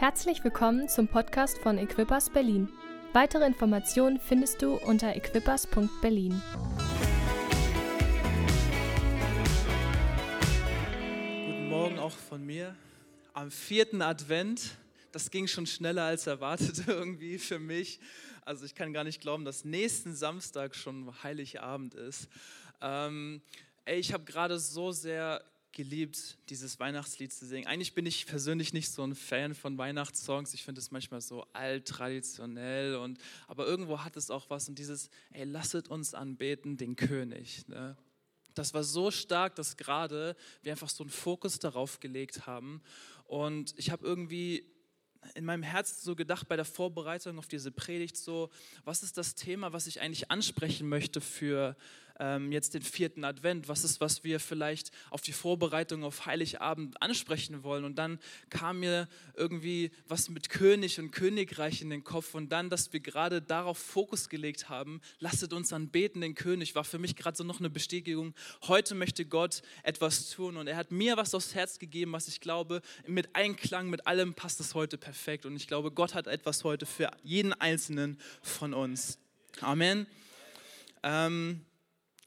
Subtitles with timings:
[0.00, 2.70] Herzlich willkommen zum Podcast von Equippers Berlin.
[3.12, 6.40] Weitere Informationen findest du unter equippers.berlin.
[11.44, 12.74] Guten Morgen auch von mir.
[13.34, 14.78] Am vierten Advent,
[15.12, 18.00] das ging schon schneller als erwartet irgendwie für mich.
[18.46, 22.26] Also ich kann gar nicht glauben, dass nächsten Samstag schon Heiligabend ist.
[22.80, 23.42] Ähm,
[23.84, 27.66] ey, ich habe gerade so sehr geliebt, dieses Weihnachtslied zu singen.
[27.66, 30.54] Eigentlich bin ich persönlich nicht so ein Fan von Weihnachtssongs.
[30.54, 34.78] Ich finde es manchmal so alt, traditionell und aber irgendwo hat es auch was und
[34.78, 37.66] dieses, ey, lasset uns anbeten den König.
[37.68, 37.96] Ne?
[38.54, 42.82] Das war so stark, dass gerade wir einfach so einen Fokus darauf gelegt haben
[43.24, 44.66] und ich habe irgendwie
[45.34, 48.50] in meinem Herzen so gedacht bei der Vorbereitung auf diese Predigt so,
[48.84, 51.76] was ist das Thema, was ich eigentlich ansprechen möchte für
[52.20, 53.66] ähm, jetzt den vierten Advent?
[53.66, 57.84] Was ist, was wir vielleicht auf die Vorbereitung auf Heiligabend ansprechen wollen?
[57.84, 58.20] Und dann
[58.50, 63.00] kam mir irgendwie was mit König und Königreich in den Kopf und dann, dass wir
[63.00, 67.44] gerade darauf Fokus gelegt haben, lasset uns anbeten den König, war für mich gerade so
[67.44, 68.34] noch eine Bestätigung.
[68.68, 72.40] Heute möchte Gott etwas tun und er hat mir was aufs Herz gegeben, was ich
[72.40, 75.46] glaube, mit Einklang, mit allem passt es heute perfekt.
[75.46, 79.18] Und ich glaube, Gott hat etwas heute für jeden Einzelnen von uns.
[79.60, 80.06] Amen.
[81.02, 81.64] Ähm,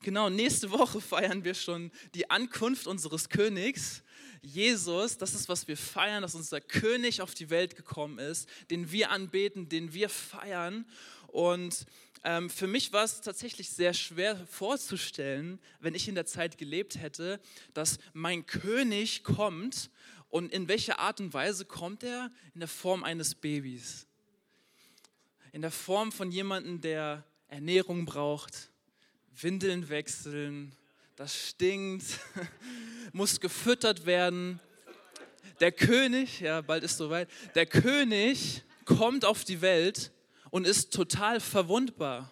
[0.04, 4.04] Genau, nächste Woche feiern wir schon die Ankunft unseres Königs.
[4.42, 8.92] Jesus, das ist, was wir feiern, dass unser König auf die Welt gekommen ist, den
[8.92, 10.86] wir anbeten, den wir feiern.
[11.28, 11.86] Und
[12.26, 16.98] ähm, für mich war es tatsächlich sehr schwer vorzustellen, wenn ich in der Zeit gelebt
[16.98, 17.40] hätte,
[17.74, 19.90] dass mein König kommt.
[20.28, 22.30] Und in welcher Art und Weise kommt er?
[22.54, 24.06] In der Form eines Babys.
[25.54, 28.73] In der Form von jemandem, der Ernährung braucht,
[29.42, 30.76] Windeln wechseln,
[31.16, 32.06] das stinkt,
[33.14, 34.60] muss gefüttert werden.
[35.60, 40.12] Der König, ja, bald ist soweit, der König kommt auf die Welt
[40.50, 42.32] und ist total verwundbar.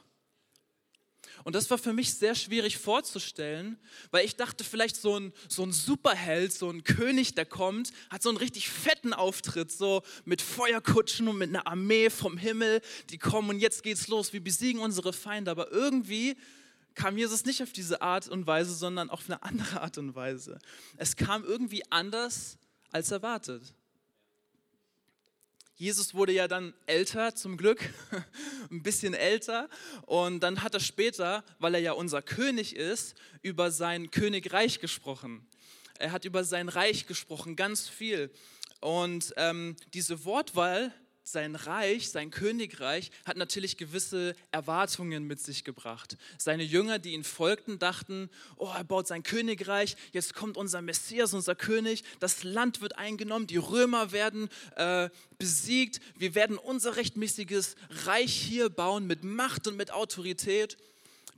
[1.43, 3.79] Und das war für mich sehr schwierig vorzustellen,
[4.11, 8.21] weil ich dachte, vielleicht so ein, so ein Superheld, so ein König, der kommt, hat
[8.21, 13.17] so einen richtig fetten Auftritt, so mit Feuerkutschen und mit einer Armee vom Himmel, die
[13.17, 15.49] kommen und jetzt geht's los, wir besiegen unsere Feinde.
[15.49, 16.35] Aber irgendwie
[16.95, 20.59] kam Jesus nicht auf diese Art und Weise, sondern auf eine andere Art und Weise.
[20.97, 22.57] Es kam irgendwie anders
[22.91, 23.73] als erwartet.
[25.75, 27.91] Jesus wurde ja dann älter, zum Glück,
[28.69, 29.67] ein bisschen älter.
[30.05, 35.47] Und dann hat er später, weil er ja unser König ist, über sein Königreich gesprochen.
[35.97, 38.31] Er hat über sein Reich gesprochen, ganz viel.
[38.79, 40.93] Und ähm, diese Wortwahl
[41.23, 46.17] sein Reich, sein Königreich hat natürlich gewisse Erwartungen mit sich gebracht.
[46.37, 51.33] Seine Jünger, die ihn folgten, dachten, oh, er baut sein Königreich, jetzt kommt unser Messias,
[51.33, 57.75] unser König, das Land wird eingenommen, die Römer werden äh, besiegt, wir werden unser rechtmäßiges
[58.05, 60.77] Reich hier bauen mit Macht und mit Autorität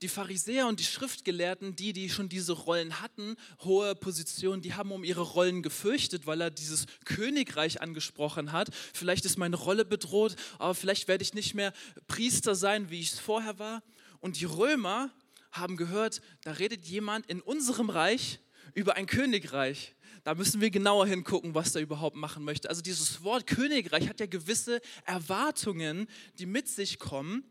[0.03, 4.91] die Pharisäer und die Schriftgelehrten, die, die schon diese Rollen hatten, hohe Positionen, die haben
[4.91, 8.67] um ihre Rollen gefürchtet, weil er dieses Königreich angesprochen hat.
[8.93, 11.73] Vielleicht ist meine Rolle bedroht, aber vielleicht werde ich nicht mehr
[12.07, 13.81] Priester sein, wie ich es vorher war.
[14.19, 15.09] Und die Römer
[15.51, 18.39] haben gehört, da redet jemand in unserem Reich
[18.73, 19.95] über ein Königreich.
[20.23, 22.69] Da müssen wir genauer hingucken, was er überhaupt machen möchte.
[22.69, 26.07] Also dieses Wort Königreich hat ja gewisse Erwartungen,
[26.39, 27.43] die mit sich kommen.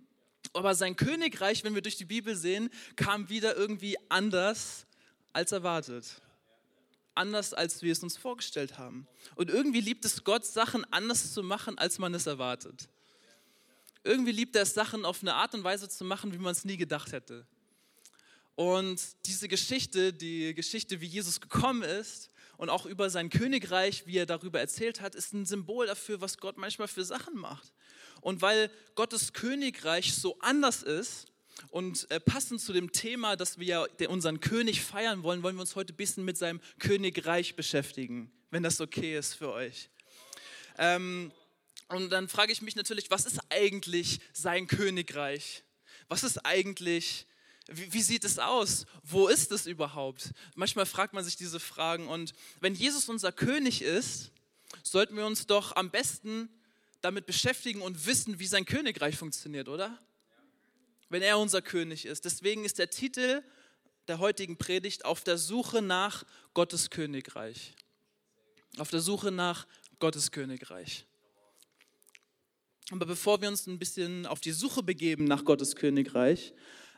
[0.53, 4.87] Aber sein Königreich, wenn wir durch die Bibel sehen, kam wieder irgendwie anders
[5.33, 6.21] als erwartet.
[7.15, 9.07] Anders als wir es uns vorgestellt haben.
[9.35, 12.89] Und irgendwie liebt es Gott, Sachen anders zu machen, als man es erwartet.
[14.05, 16.65] Irgendwie liebt er es, Sachen auf eine Art und Weise zu machen, wie man es
[16.65, 17.47] nie gedacht hätte.
[18.55, 22.31] Und diese Geschichte, die Geschichte, wie Jesus gekommen ist
[22.63, 26.39] und auch über sein Königreich, wie er darüber erzählt hat, ist ein Symbol dafür, was
[26.39, 27.73] Gott manchmal für Sachen macht.
[28.21, 31.27] Und weil Gottes Königreich so anders ist
[31.71, 35.61] und äh, passend zu dem Thema, dass wir ja unseren König feiern wollen, wollen wir
[35.63, 39.91] uns heute ein bisschen mit seinem Königreich beschäftigen, wenn das okay ist für euch.
[40.79, 41.33] Ähm,
[41.89, 45.65] und dann frage ich mich natürlich, was ist eigentlich sein Königreich?
[46.07, 47.27] Was ist eigentlich,
[47.69, 48.87] wie, sieht es aus?
[49.05, 50.31] Wo ist es überhaupt?
[50.55, 54.31] Manchmal fragt man sich diese Fragen und wenn Jesus unser König ist,
[54.83, 56.49] sollten wir uns doch am besten
[57.01, 59.99] damit beschäftigen und wissen, wie sein Königreich funktioniert, oder?
[61.09, 62.25] Wenn er unser König ist.
[62.25, 63.43] Deswegen ist der Titel
[64.09, 66.25] der heutigen Predigt auf der Suche nach
[66.55, 67.75] Gottes Königreich.
[68.79, 69.67] Auf der Suche nach
[69.99, 71.07] Gottes Königreich.
[72.91, 76.53] Aber bevor wir uns ein bisschen auf die Suche begeben nach Gottes Königreich,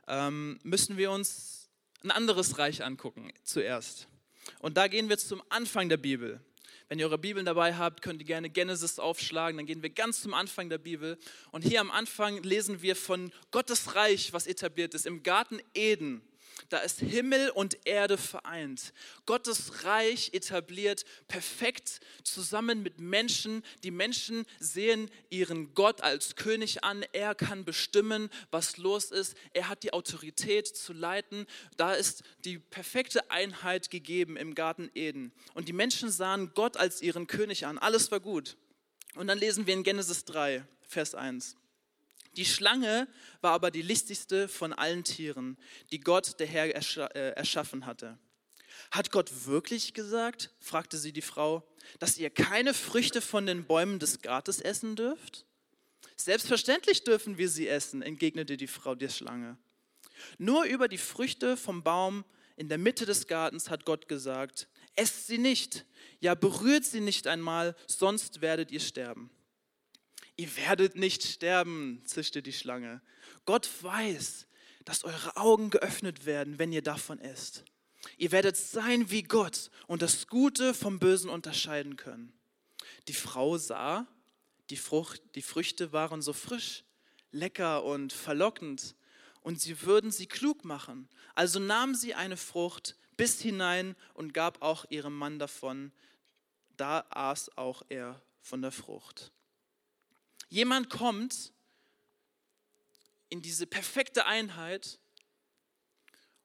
[0.08, 1.70] ähm, müssen wir uns
[2.02, 4.08] ein anderes Reich angucken zuerst.
[4.58, 6.40] Und da gehen wir zum Anfang der Bibel.
[6.88, 9.56] Wenn ihr eure Bibeln dabei habt, könnt ihr gerne Genesis aufschlagen.
[9.56, 11.18] Dann gehen wir ganz zum Anfang der Bibel.
[11.50, 15.06] Und hier am Anfang lesen wir von Gottes Reich, was etabliert ist.
[15.06, 16.20] Im Garten Eden
[16.68, 18.92] da ist Himmel und Erde vereint.
[19.26, 23.62] Gottes Reich etabliert perfekt zusammen mit Menschen.
[23.82, 27.04] Die Menschen sehen ihren Gott als König an.
[27.12, 29.36] Er kann bestimmen, was los ist.
[29.52, 31.46] Er hat die Autorität zu leiten.
[31.76, 35.32] Da ist die perfekte Einheit gegeben im Garten Eden.
[35.54, 37.78] Und die Menschen sahen Gott als ihren König an.
[37.78, 38.56] Alles war gut.
[39.14, 41.56] Und dann lesen wir in Genesis 3, Vers 1.
[42.36, 43.08] Die Schlange
[43.40, 45.56] war aber die listigste von allen Tieren,
[45.90, 48.19] die Gott, der Herr, äh, erschaffen hatte.
[48.90, 51.66] Hat Gott wirklich gesagt, fragte sie die Frau,
[51.98, 55.46] dass ihr keine Früchte von den Bäumen des Gartes essen dürft?
[56.16, 59.58] Selbstverständlich dürfen wir sie essen, entgegnete die Frau der Schlange.
[60.38, 62.25] Nur über die Früchte vom Baum
[62.56, 65.84] in der Mitte des Gartens hat Gott gesagt, esst sie nicht,
[66.20, 69.31] ja berührt sie nicht einmal, sonst werdet ihr sterben.
[70.36, 73.00] Ihr werdet nicht sterben, zischte die Schlange.
[73.44, 74.46] Gott weiß,
[74.84, 77.64] dass eure Augen geöffnet werden, wenn ihr davon esst.
[78.19, 82.32] Ihr werdet sein wie Gott und das Gute vom Bösen unterscheiden können.
[83.08, 84.06] Die Frau sah,
[84.70, 86.84] die, Frucht, die Früchte waren so frisch,
[87.31, 88.94] lecker und verlockend
[89.40, 91.08] und sie würden sie klug machen.
[91.34, 95.92] Also nahm sie eine Frucht, biss hinein und gab auch ihrem Mann davon.
[96.76, 99.32] Da aß auch er von der Frucht.
[100.49, 101.52] Jemand kommt
[103.29, 104.99] in diese perfekte Einheit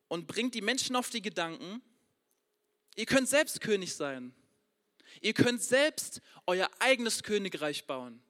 [0.07, 1.81] und bringt die Menschen auf die Gedanken,
[2.95, 4.33] ihr könnt selbst König sein.
[5.21, 8.21] Ihr könnt selbst euer eigenes Königreich bauen.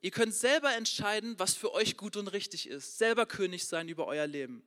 [0.00, 2.98] Ihr könnt selber entscheiden, was für euch gut und richtig ist.
[2.98, 4.62] Selber König sein über euer Leben.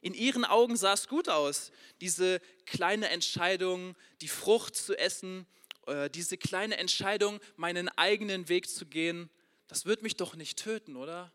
[0.00, 1.70] In ihren Augen sah es gut aus,
[2.00, 5.46] diese kleine Entscheidung, die Frucht zu essen,
[5.86, 9.30] äh, diese kleine Entscheidung, meinen eigenen Weg zu gehen
[9.72, 11.32] das wird mich doch nicht töten, oder?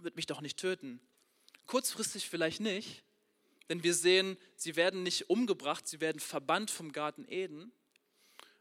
[0.00, 1.00] Wird mich doch nicht töten.
[1.66, 3.04] Kurzfristig vielleicht nicht,
[3.68, 7.70] denn wir sehen, sie werden nicht umgebracht, sie werden verbannt vom Garten Eden.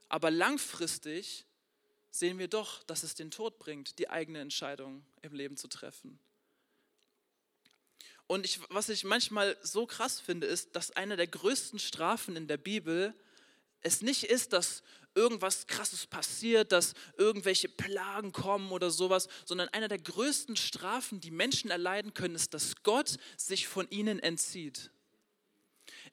[0.08, 1.48] Aber langfristig
[2.12, 6.20] sehen wir doch, dass es den Tod bringt, die eigene Entscheidung im Leben zu treffen.
[8.28, 12.48] Und ich, was ich manchmal so krass finde, ist, dass eine der größten Strafen in
[12.48, 13.16] der Bibel
[13.82, 14.84] es nicht ist, dass
[15.16, 21.32] irgendwas Krasses passiert, dass irgendwelche Plagen kommen oder sowas, sondern einer der größten Strafen, die
[21.32, 24.92] Menschen erleiden können, ist, dass Gott sich von ihnen entzieht.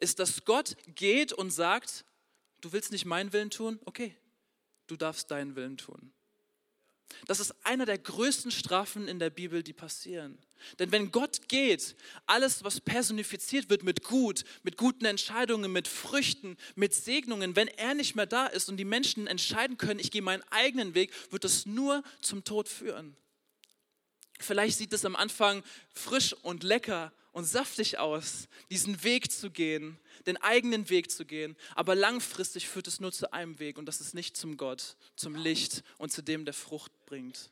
[0.01, 2.05] Ist, dass Gott geht und sagt,
[2.61, 3.79] du willst nicht meinen Willen tun?
[3.85, 4.17] Okay,
[4.87, 6.13] du darfst deinen Willen tun.
[7.27, 10.39] Das ist einer der größten Strafen in der Bibel, die passieren.
[10.79, 11.95] Denn wenn Gott geht,
[12.27, 17.95] alles, was personifiziert wird mit Gut, mit guten Entscheidungen, mit Früchten, mit Segnungen, wenn er
[17.95, 21.45] nicht mehr da ist und die Menschen entscheiden können, ich gehe meinen eigenen Weg, wird
[21.45, 23.17] das nur zum Tod führen.
[24.41, 25.63] Vielleicht sieht es am Anfang
[25.93, 31.57] frisch und lecker und saftig aus, diesen Weg zu gehen, den eigenen Weg zu gehen,
[31.75, 35.35] aber langfristig führt es nur zu einem Weg und das ist nicht zum Gott, zum
[35.35, 37.51] Licht und zu dem, der Frucht bringt.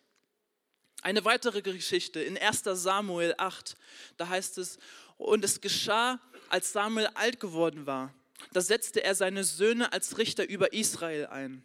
[1.02, 3.76] Eine weitere Geschichte in 1 Samuel 8,
[4.16, 4.78] da heißt es,
[5.18, 8.12] und es geschah, als Samuel alt geworden war,
[8.52, 11.62] da setzte er seine Söhne als Richter über Israel ein.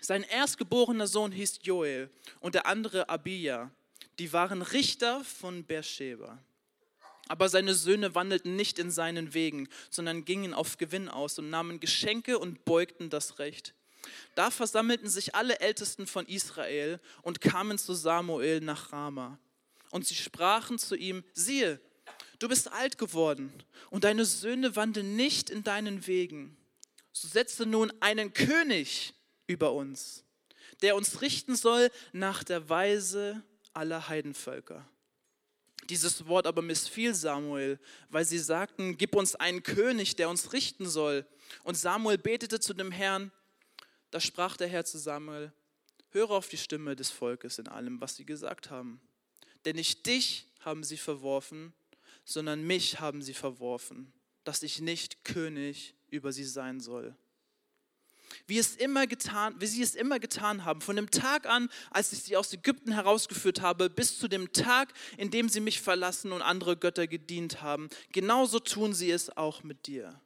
[0.00, 2.10] Sein erstgeborener Sohn hieß Joel
[2.40, 3.70] und der andere Abia.
[4.18, 6.38] Die waren Richter von Beersheba.
[7.28, 11.80] Aber seine Söhne wandelten nicht in seinen Wegen, sondern gingen auf Gewinn aus und nahmen
[11.80, 13.74] Geschenke und beugten das Recht.
[14.34, 19.38] Da versammelten sich alle Ältesten von Israel und kamen zu Samuel nach Rama.
[19.90, 21.80] Und sie sprachen zu ihm, siehe,
[22.38, 23.52] du bist alt geworden
[23.90, 26.56] und deine Söhne wandeln nicht in deinen Wegen.
[27.12, 29.14] So setze nun einen König
[29.46, 30.24] über uns,
[30.82, 33.42] der uns richten soll nach der Weise
[33.72, 34.86] aller Heidenvölker.
[35.86, 37.78] Dieses Wort aber missfiel Samuel,
[38.08, 41.26] weil sie sagten, gib uns einen König, der uns richten soll.
[41.64, 43.30] Und Samuel betete zu dem Herrn,
[44.10, 45.52] da sprach der Herr zu Samuel,
[46.10, 49.00] höre auf die Stimme des Volkes in allem, was sie gesagt haben.
[49.64, 51.72] Denn nicht dich haben sie verworfen,
[52.24, 54.12] sondern mich haben sie verworfen,
[54.44, 57.16] dass ich nicht König über sie sein soll
[58.46, 60.80] wie, es immer getan, wie sie es immer getan haben.
[60.80, 64.92] Von dem Tag an, als ich sie aus Ägypten herausgeführt habe, bis zu dem Tag,
[65.16, 67.88] in dem sie mich verlassen und andere Götter gedient haben.
[68.12, 70.20] Genauso tun sie es auch mit dir.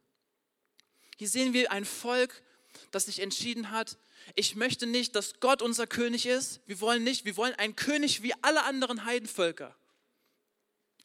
[1.17, 2.43] Hier sehen wir ein Volk,
[2.91, 3.99] das sich entschieden hat,
[4.35, 6.61] ich möchte nicht, dass Gott unser König ist.
[6.67, 9.75] Wir wollen nicht, wir wollen einen König wie alle anderen Heidenvölker.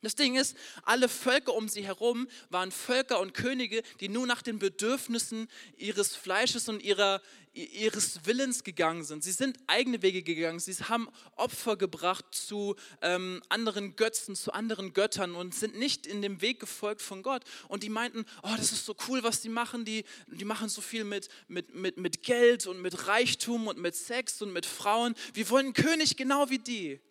[0.06, 4.44] Das Ding ist, alle Völker um sie herum waren Völker und Könige, die nur nach
[4.44, 5.48] den Bedürfnissen
[5.78, 9.24] ihres Fleisches und ihrer, ihres Willens gegangen sind.
[9.24, 10.60] Sie sind eigene Wege gegangen.
[10.60, 16.22] Sie haben Opfer gebracht zu ähm, anderen Götzen, zu anderen Göttern und sind nicht in
[16.22, 17.42] dem Weg gefolgt von Gott.
[17.68, 19.86] Und die meinten, oh, das ist so cool, was die machen.
[19.86, 23.96] Die, die machen so viel mit, mit, mit, mit Geld und mit Reichtum und mit
[23.96, 25.16] Sex und mit Frauen.
[25.34, 27.02] Wir wollen einen König genau wie die.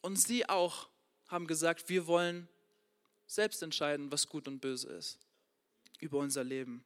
[0.00, 0.88] Und sie auch
[1.28, 2.48] haben gesagt, wir wollen
[3.26, 5.18] selbst entscheiden, was gut und böse ist
[5.98, 6.84] über unser Leben.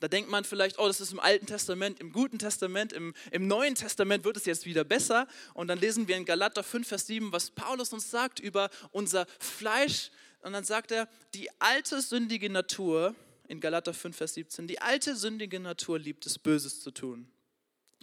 [0.00, 3.46] Da denkt man vielleicht, oh, das ist im Alten Testament, im Guten Testament, im, im
[3.46, 5.28] Neuen Testament wird es jetzt wieder besser.
[5.52, 9.26] Und dann lesen wir in Galater 5, Vers 7, was Paulus uns sagt über unser
[9.38, 10.10] Fleisch.
[10.40, 13.14] Und dann sagt er, die alte sündige Natur,
[13.46, 17.30] in Galater 5, Vers 17, die alte sündige Natur liebt es, Böses zu tun.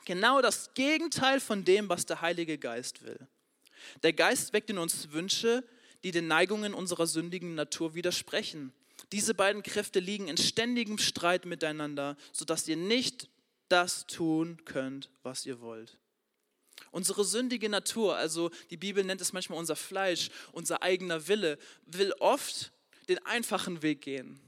[0.05, 3.27] Genau das Gegenteil von dem, was der Heilige Geist will.
[4.03, 5.63] Der Geist weckt in uns Wünsche,
[6.03, 8.73] die den Neigungen unserer sündigen Natur widersprechen.
[9.11, 13.29] Diese beiden Kräfte liegen in ständigem Streit miteinander, sodass ihr nicht
[13.69, 15.97] das tun könnt, was ihr wollt.
[16.91, 22.13] Unsere sündige Natur, also die Bibel nennt es manchmal unser Fleisch, unser eigener Wille, will
[22.19, 22.71] oft
[23.09, 24.39] den einfachen Weg gehen.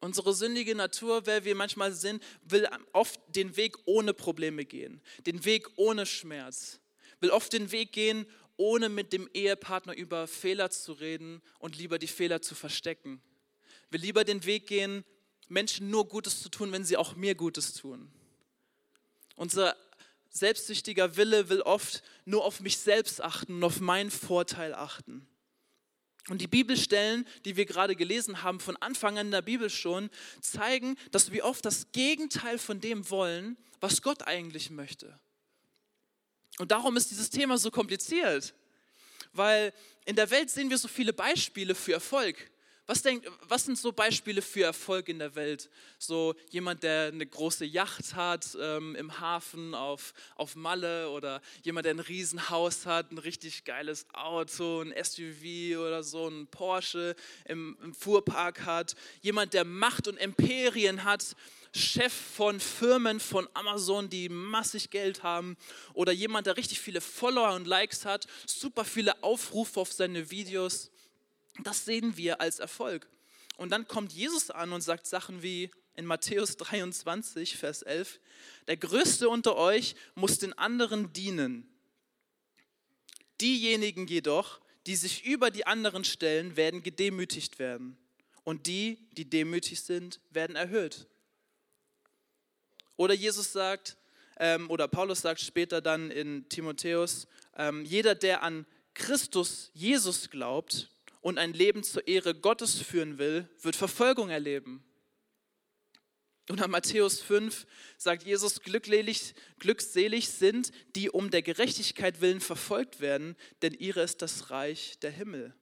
[0.00, 5.44] Unsere sündige Natur, wer wir manchmal sind, will oft den Weg ohne Probleme gehen, den
[5.46, 6.78] Weg ohne Schmerz,
[7.20, 11.98] will oft den Weg gehen, ohne mit dem Ehepartner über Fehler zu reden und lieber
[11.98, 13.20] die Fehler zu verstecken.
[13.90, 15.04] Will lieber den Weg gehen,
[15.48, 18.10] Menschen nur Gutes zu tun, wenn sie auch mir Gutes tun.
[19.36, 19.76] Unser
[20.30, 25.26] selbstsüchtiger Wille will oft nur auf mich selbst achten und auf meinen Vorteil achten.
[26.28, 30.08] Und die Bibelstellen, die wir gerade gelesen haben, von Anfang an in der Bibel schon,
[30.40, 35.18] zeigen, dass wir oft das Gegenteil von dem wollen, was Gott eigentlich möchte.
[36.58, 38.54] Und darum ist dieses Thema so kompliziert,
[39.32, 39.72] weil
[40.04, 42.50] in der Welt sehen wir so viele Beispiele für Erfolg.
[42.86, 45.70] Was, denkt, was sind so Beispiele für Erfolg in der Welt?
[45.98, 51.86] So jemand, der eine große Yacht hat ähm, im Hafen auf, auf Malle oder jemand,
[51.86, 57.78] der ein Riesenhaus hat, ein richtig geiles Auto, ein SUV oder so, ein Porsche im,
[57.82, 58.96] im Fuhrpark hat.
[59.22, 61.36] Jemand, der Macht und Imperien hat,
[61.74, 65.56] Chef von Firmen von Amazon, die massig Geld haben
[65.92, 70.92] oder jemand, der richtig viele Follower und Likes hat, super viele Aufrufe auf seine Videos.
[71.64, 73.08] Das sehen wir als Erfolg.
[73.56, 78.20] Und dann kommt Jesus an und sagt Sachen wie in Matthäus 23, Vers 11,
[78.66, 81.68] der Größte unter euch muss den anderen dienen.
[83.40, 87.96] Diejenigen jedoch, die sich über die anderen stellen, werden gedemütigt werden.
[88.44, 91.06] Und die, die demütig sind, werden erhöht.
[92.96, 93.96] Oder Jesus sagt,
[94.38, 100.88] ähm, oder Paulus sagt später dann in Timotheus, ähm, jeder, der an Christus Jesus glaubt
[101.20, 104.84] und ein Leben zur Ehre Gottes führen will, wird Verfolgung erleben.
[106.48, 113.00] Und an Matthäus 5 sagt Jesus, glückselig, glückselig sind, die um der Gerechtigkeit willen verfolgt
[113.00, 115.54] werden, denn ihre ist das Reich der Himmel.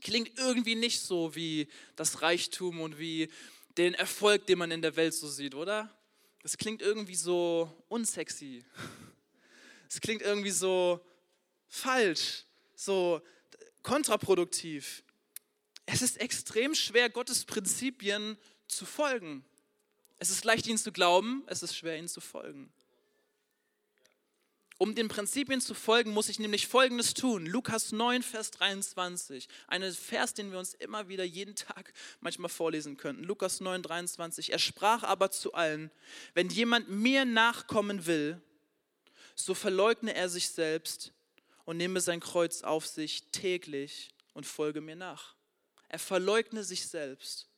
[0.00, 3.30] Klingt irgendwie nicht so wie das Reichtum und wie
[3.76, 5.94] den Erfolg, den man in der Welt so sieht, oder?
[6.42, 8.64] Das klingt irgendwie so unsexy.
[9.88, 11.04] Es klingt irgendwie so
[11.68, 12.44] falsch,
[12.74, 13.20] so
[13.82, 15.02] kontraproduktiv.
[15.86, 19.44] Es ist extrem schwer, Gottes Prinzipien zu folgen.
[20.18, 22.72] Es ist leicht, ihnen zu glauben, es ist schwer, ihnen zu folgen.
[24.82, 27.44] Um den Prinzipien zu folgen, muss ich nämlich Folgendes tun.
[27.44, 29.46] Lukas 9, Vers 23.
[29.66, 33.24] Ein Vers, den wir uns immer wieder jeden Tag manchmal vorlesen könnten.
[33.24, 34.52] Lukas 9, 23.
[34.52, 35.90] Er sprach aber zu allen,
[36.32, 38.40] wenn jemand mir nachkommen will,
[39.34, 41.12] so verleugne er sich selbst
[41.66, 45.34] und nehme sein Kreuz auf sich täglich und folge mir nach.
[45.90, 47.50] Er verleugne sich selbst.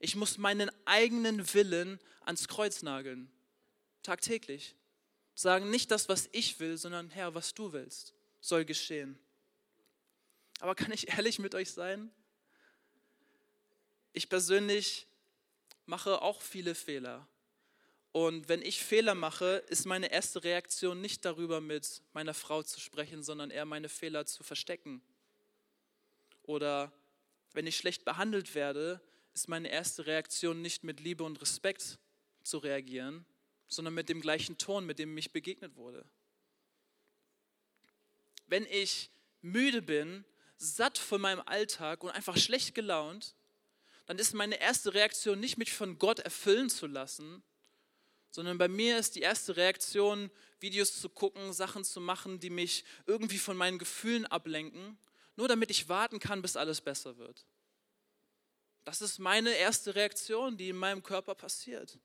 [0.00, 3.30] Ich muss meinen eigenen Willen ans Kreuz nageln.
[4.02, 4.74] Tagtäglich
[5.40, 9.18] sagen nicht das, was ich will, sondern Herr, was du willst, soll geschehen.
[10.60, 12.10] Aber kann ich ehrlich mit euch sein?
[14.12, 15.06] Ich persönlich
[15.86, 17.26] mache auch viele Fehler.
[18.12, 22.80] Und wenn ich Fehler mache, ist meine erste Reaktion nicht darüber, mit meiner Frau zu
[22.80, 25.00] sprechen, sondern eher meine Fehler zu verstecken.
[26.42, 26.92] Oder
[27.52, 29.00] wenn ich schlecht behandelt werde,
[29.32, 31.98] ist meine erste Reaktion nicht mit Liebe und Respekt
[32.42, 33.24] zu reagieren,
[33.70, 36.04] sondern mit dem gleichen Ton, mit dem mich begegnet wurde.
[38.46, 39.10] Wenn ich
[39.40, 40.24] müde bin,
[40.56, 43.34] satt von meinem Alltag und einfach schlecht gelaunt,
[44.06, 47.42] dann ist meine erste Reaktion nicht, mich von Gott erfüllen zu lassen,
[48.30, 52.84] sondern bei mir ist die erste Reaktion, Videos zu gucken, Sachen zu machen, die mich
[53.06, 54.98] irgendwie von meinen Gefühlen ablenken,
[55.36, 57.46] nur damit ich warten kann, bis alles besser wird.
[58.84, 61.98] Das ist meine erste Reaktion, die in meinem Körper passiert.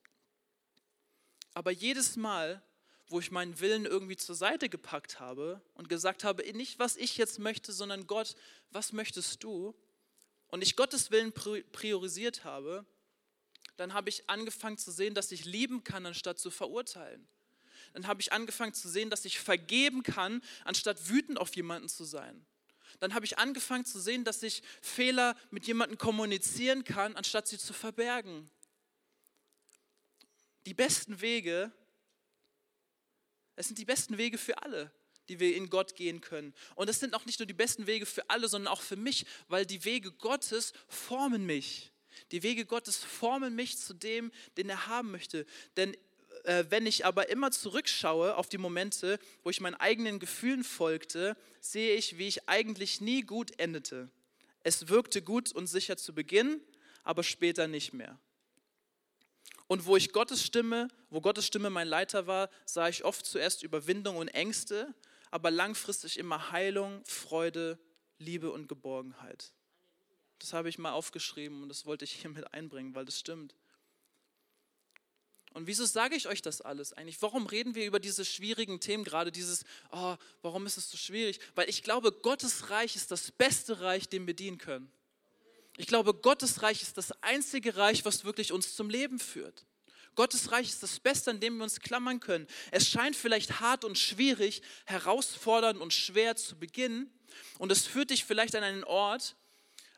[1.56, 2.62] Aber jedes Mal,
[3.08, 7.18] wo ich meinen Willen irgendwie zur Seite gepackt habe und gesagt habe, nicht was ich
[7.18, 8.36] jetzt möchte, sondern Gott,
[8.72, 9.74] was möchtest du?
[10.48, 12.86] Und ich Gottes Willen priorisiert habe,
[13.78, 17.28] dann habe ich angefangen zu sehen, dass ich lieben kann, anstatt zu verurteilen.
[17.94, 22.04] Dann habe ich angefangen zu sehen, dass ich vergeben kann, anstatt wütend auf jemanden zu
[22.04, 22.46] sein.
[23.00, 27.58] Dann habe ich angefangen zu sehen, dass ich Fehler mit jemandem kommunizieren kann, anstatt sie
[27.58, 28.50] zu verbergen.
[30.66, 31.72] Die besten Wege,
[33.56, 34.92] es sind die besten Wege für alle,
[35.30, 36.54] die wir in Gott gehen können.
[36.76, 39.26] Und es sind auch nicht nur die besten Wege für alle, sondern auch für mich,
[39.48, 41.92] weil die Wege Gottes formen mich.
[42.32, 45.46] Die Wege Gottes formen mich zu dem, den er haben möchte.
[45.78, 45.96] Denn
[46.44, 51.36] äh, wenn ich aber immer zurückschaue auf die Momente, wo ich meinen eigenen Gefühlen folgte,
[51.60, 54.10] sehe ich, wie ich eigentlich nie gut endete.
[54.64, 56.62] Es wirkte gut und sicher zu Beginn,
[57.04, 58.20] aber später nicht mehr.
[59.68, 63.64] Und wo ich Gottes Stimme, wo Gottes Stimme mein Leiter war, sah ich oft zuerst
[63.64, 64.94] Überwindung und Ängste,
[65.32, 67.80] aber langfristig immer Heilung, Freude,
[68.20, 69.54] Liebe und Geborgenheit.
[70.40, 73.56] Das habe ich mal aufgeschrieben und das wollte ich hier mit einbringen, weil das stimmt.
[75.54, 77.22] Und wieso sage ich euch das alles eigentlich?
[77.22, 79.32] Warum reden wir über diese schwierigen Themen gerade?
[79.32, 81.40] Dieses, oh, warum ist es so schwierig?
[81.56, 84.92] Weil ich glaube, Gottes Reich ist das beste Reich, dem wir dienen können.
[85.78, 89.66] Ich glaube, Gottes Reich ist das einzige Reich, was wirklich uns zum Leben führt.
[90.16, 92.48] Gottes Reich ist das Beste, an dem wir uns klammern können.
[92.72, 97.12] Es scheint vielleicht hart und schwierig, herausfordernd und schwer zu beginnen.
[97.60, 99.36] Und es führt dich vielleicht an einen Ort,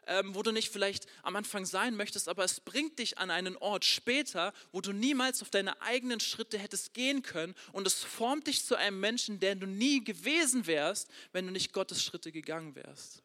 [0.07, 3.57] ähm, wo du nicht vielleicht am Anfang sein möchtest, aber es bringt dich an einen
[3.57, 8.47] Ort später, wo du niemals auf deine eigenen Schritte hättest gehen können und es formt
[8.47, 12.73] dich zu einem Menschen, der du nie gewesen wärst, wenn du nicht Gottes Schritte gegangen
[12.75, 13.21] wärst.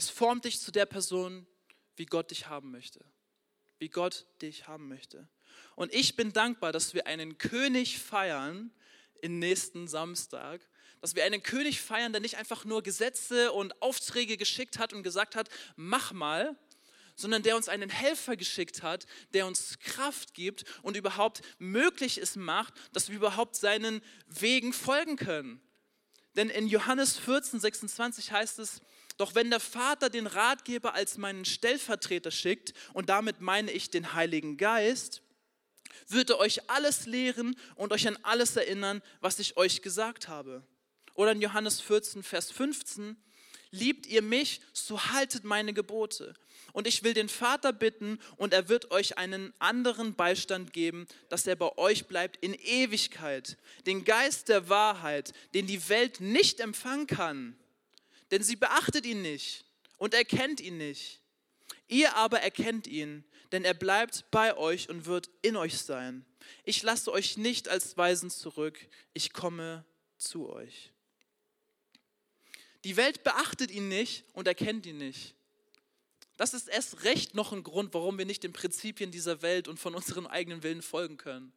[0.00, 1.46] Es formt dich zu der Person,
[1.96, 3.04] wie Gott dich haben möchte.
[3.78, 5.28] Wie Gott dich haben möchte.
[5.76, 8.72] Und ich bin dankbar, dass wir einen König feiern
[9.20, 10.66] im nächsten Samstag,
[11.02, 15.02] dass wir einen König feiern, der nicht einfach nur Gesetze und Aufträge geschickt hat und
[15.02, 16.56] gesagt hat, mach mal,
[17.14, 22.36] sondern der uns einen Helfer geschickt hat, der uns Kraft gibt und überhaupt möglich es
[22.36, 25.60] macht, dass wir überhaupt seinen Wegen folgen können.
[26.36, 28.80] Denn in Johannes 14, 26 heißt es,
[29.20, 34.14] doch wenn der Vater den Ratgeber als meinen Stellvertreter schickt, und damit meine ich den
[34.14, 35.22] Heiligen Geist,
[36.08, 40.62] wird er euch alles lehren und euch an alles erinnern, was ich euch gesagt habe.
[41.14, 43.16] Oder in Johannes 14, Vers 15,
[43.70, 46.34] liebt ihr mich, so haltet meine Gebote.
[46.72, 51.46] Und ich will den Vater bitten, und er wird euch einen anderen Beistand geben, dass
[51.46, 53.58] er bei euch bleibt in Ewigkeit.
[53.84, 57.59] Den Geist der Wahrheit, den die Welt nicht empfangen kann.
[58.30, 59.64] Denn sie beachtet ihn nicht
[59.98, 61.20] und erkennt ihn nicht.
[61.88, 66.24] Ihr aber erkennt ihn, denn er bleibt bei euch und wird in euch sein.
[66.64, 68.78] Ich lasse euch nicht als Weisen zurück,
[69.12, 69.84] ich komme
[70.16, 70.92] zu euch.
[72.84, 75.34] Die Welt beachtet ihn nicht und erkennt ihn nicht.
[76.36, 79.78] Das ist erst recht noch ein Grund, warum wir nicht den Prinzipien dieser Welt und
[79.78, 81.52] von unserem eigenen Willen folgen können.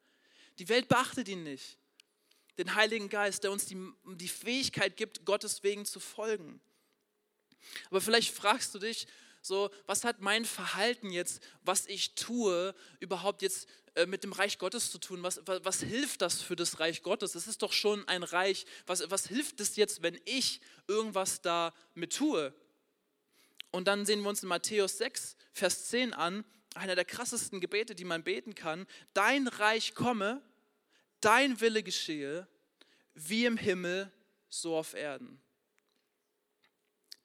[0.60, 1.78] Die Welt beachtet ihn nicht.
[2.58, 3.78] Den Heiligen Geist, der uns die,
[4.16, 6.62] die Fähigkeit gibt, Gottes Wegen zu folgen.
[7.90, 9.08] Aber vielleicht fragst du dich,
[9.42, 14.58] so, was hat mein Verhalten jetzt, was ich tue, überhaupt jetzt äh, mit dem Reich
[14.58, 15.22] Gottes zu tun?
[15.22, 17.36] Was, was, was, hilft das für das Reich Gottes?
[17.36, 18.66] Es ist doch schon ein Reich.
[18.86, 22.54] Was, was hilft es jetzt, wenn ich irgendwas da mit tue?
[23.70, 27.96] Und dann sehen wir uns in Matthäus 6, Vers 10 an, einer der krassesten Gebete,
[27.96, 28.88] die man beten kann.
[29.14, 30.42] Dein Reich komme,
[31.26, 32.48] dein Wille geschehe,
[33.14, 34.12] wie im Himmel,
[34.50, 35.44] so auf Erden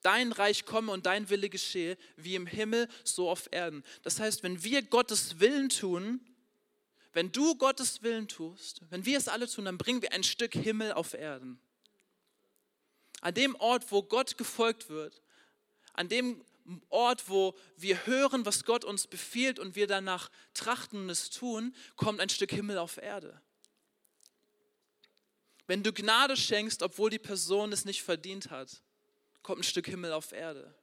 [0.03, 3.85] dein Reich komme und dein Wille geschehe, wie im Himmel, so auf Erden.
[4.03, 6.21] Das heißt, wenn wir Gottes Willen tun,
[7.13, 10.55] wenn du Gottes Willen tust, wenn wir es alle tun, dann bringen wir ein Stück
[10.55, 11.61] Himmel auf Erden.
[13.21, 15.21] An dem Ort, wo Gott gefolgt wird,
[15.95, 16.45] an dem
[16.91, 21.75] Ort, wo wir hören, was Gott uns befiehlt und wir danach trachten und es tun,
[21.97, 23.41] kommt ein Stück Himmel auf Erde.
[25.69, 28.83] Wenn du Gnade schenkst, obwohl die Person es nicht verdient hat,
[29.43, 30.75] kommt ein Stück Himmel auf Erde.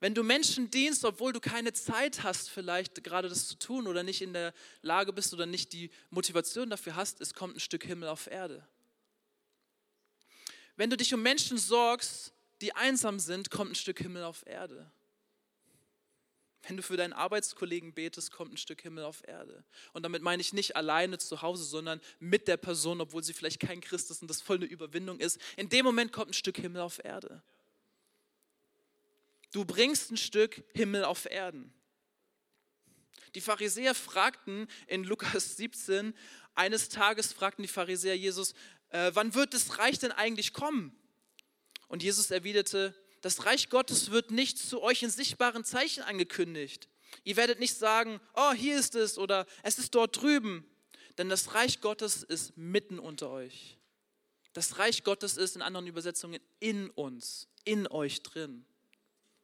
[0.00, 4.02] Wenn du Menschen dienst, obwohl du keine Zeit hast, vielleicht gerade das zu tun oder
[4.02, 7.84] nicht in der Lage bist oder nicht die Motivation dafür hast, es kommt ein Stück
[7.84, 8.66] Himmel auf Erde.
[10.76, 14.90] Wenn du dich um Menschen sorgst, die einsam sind, kommt ein Stück Himmel auf Erde.
[16.66, 19.64] Wenn du für deinen Arbeitskollegen betest, kommt ein Stück Himmel auf Erde.
[19.92, 23.60] Und damit meine ich nicht alleine zu Hause, sondern mit der Person, obwohl sie vielleicht
[23.60, 25.40] kein Christ ist und das voll eine Überwindung ist.
[25.56, 27.42] In dem Moment kommt ein Stück Himmel auf Erde.
[29.52, 31.72] Du bringst ein Stück Himmel auf Erden.
[33.34, 36.14] Die Pharisäer fragten in Lukas 17,
[36.54, 38.52] eines Tages fragten die Pharisäer Jesus,
[38.90, 40.96] äh, wann wird das Reich denn eigentlich kommen?
[41.86, 46.88] Und Jesus erwiderte, das Reich Gottes wird nicht zu euch in sichtbaren Zeichen angekündigt.
[47.24, 50.64] Ihr werdet nicht sagen, oh, hier ist es oder es ist dort drüben,
[51.16, 53.78] denn das Reich Gottes ist mitten unter euch.
[54.52, 58.64] Das Reich Gottes ist in anderen Übersetzungen in uns, in euch drin.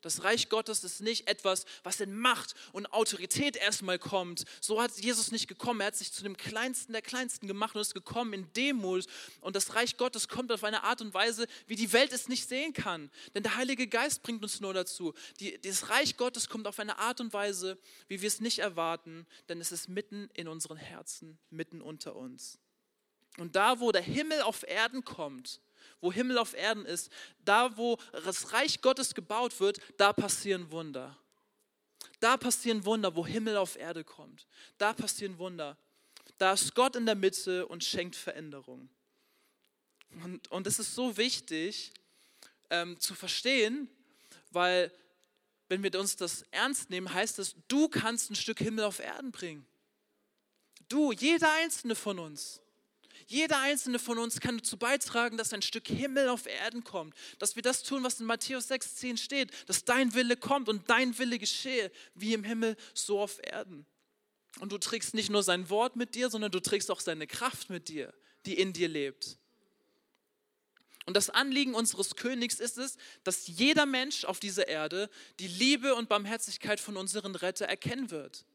[0.04, 4.44] Das Reich Gottes ist nicht etwas, was in Macht und Autorität erstmal kommt.
[4.60, 5.80] So hat Jesus nicht gekommen.
[5.80, 9.06] Er hat sich zu dem Kleinsten der Kleinsten gemacht und ist gekommen in Demut.
[9.40, 12.48] Und das Reich Gottes kommt auf eine Art und Weise, wie die Welt es nicht
[12.48, 13.10] sehen kann.
[13.34, 15.14] Denn der Heilige Geist bringt uns nur dazu.
[15.40, 19.26] Die, das Reich Gottes kommt auf eine Art und Weise, wie wir es nicht erwarten,
[19.48, 22.58] denn es ist mitten in unseren Herzen, mitten unter uns.
[23.38, 25.60] Und da, wo der Himmel auf Erden kommt,
[26.00, 27.10] wo Himmel auf Erden ist,
[27.44, 31.16] da wo das Reich Gottes gebaut wird, da passieren Wunder.
[32.20, 34.46] Da passieren Wunder, wo Himmel auf Erde kommt.
[34.78, 35.76] Da passieren Wunder.
[36.38, 38.88] Da ist Gott in der Mitte und schenkt Veränderung.
[40.22, 41.92] Und, und es ist so wichtig
[42.70, 43.88] ähm, zu verstehen,
[44.50, 44.92] weil
[45.68, 49.32] wenn wir uns das ernst nehmen, heißt es, du kannst ein Stück Himmel auf Erden
[49.32, 49.66] bringen.
[50.88, 52.60] Du, jeder einzelne von uns.
[53.26, 57.14] Jeder einzelne von uns kann dazu beitragen, dass ein Stück Himmel auf Erden kommt.
[57.38, 59.52] Dass wir das tun, was in Matthäus 6,10 steht.
[59.66, 63.87] Dass dein Wille kommt und dein Wille geschehe, wie im Himmel, so auf Erden.
[64.60, 67.70] Und du trägst nicht nur sein Wort mit dir, sondern du trägst auch seine Kraft
[67.70, 68.14] mit dir,
[68.46, 69.38] die in dir lebt.
[71.06, 75.94] Und das Anliegen unseres Königs ist es, dass jeder Mensch auf dieser Erde die Liebe
[75.94, 78.46] und Barmherzigkeit von unseren Retter erkennen wird.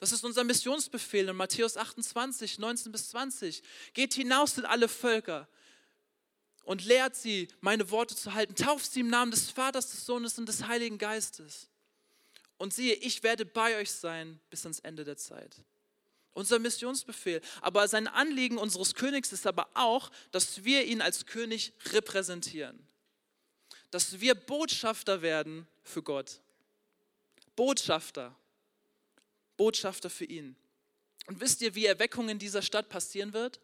[0.00, 3.62] Das ist unser Missionsbefehl in Matthäus 28, 19 bis 20.
[3.94, 5.48] Geht hinaus in alle Völker
[6.64, 8.54] und lehrt sie, meine Worte zu halten.
[8.54, 11.68] Tauft sie im Namen des Vaters, des Sohnes und des Heiligen Geistes.
[12.58, 15.56] Und siehe, ich werde bei euch sein bis ans Ende der Zeit.
[16.34, 17.40] Unser Missionsbefehl.
[17.60, 22.78] Aber sein Anliegen unseres Königs ist aber auch, dass wir ihn als König repräsentieren.
[23.90, 26.40] Dass wir Botschafter werden für Gott.
[27.54, 28.34] Botschafter.
[29.56, 30.56] Botschafter für ihn.
[31.26, 33.60] Und wisst ihr, wie Erweckung in dieser Stadt passieren wird?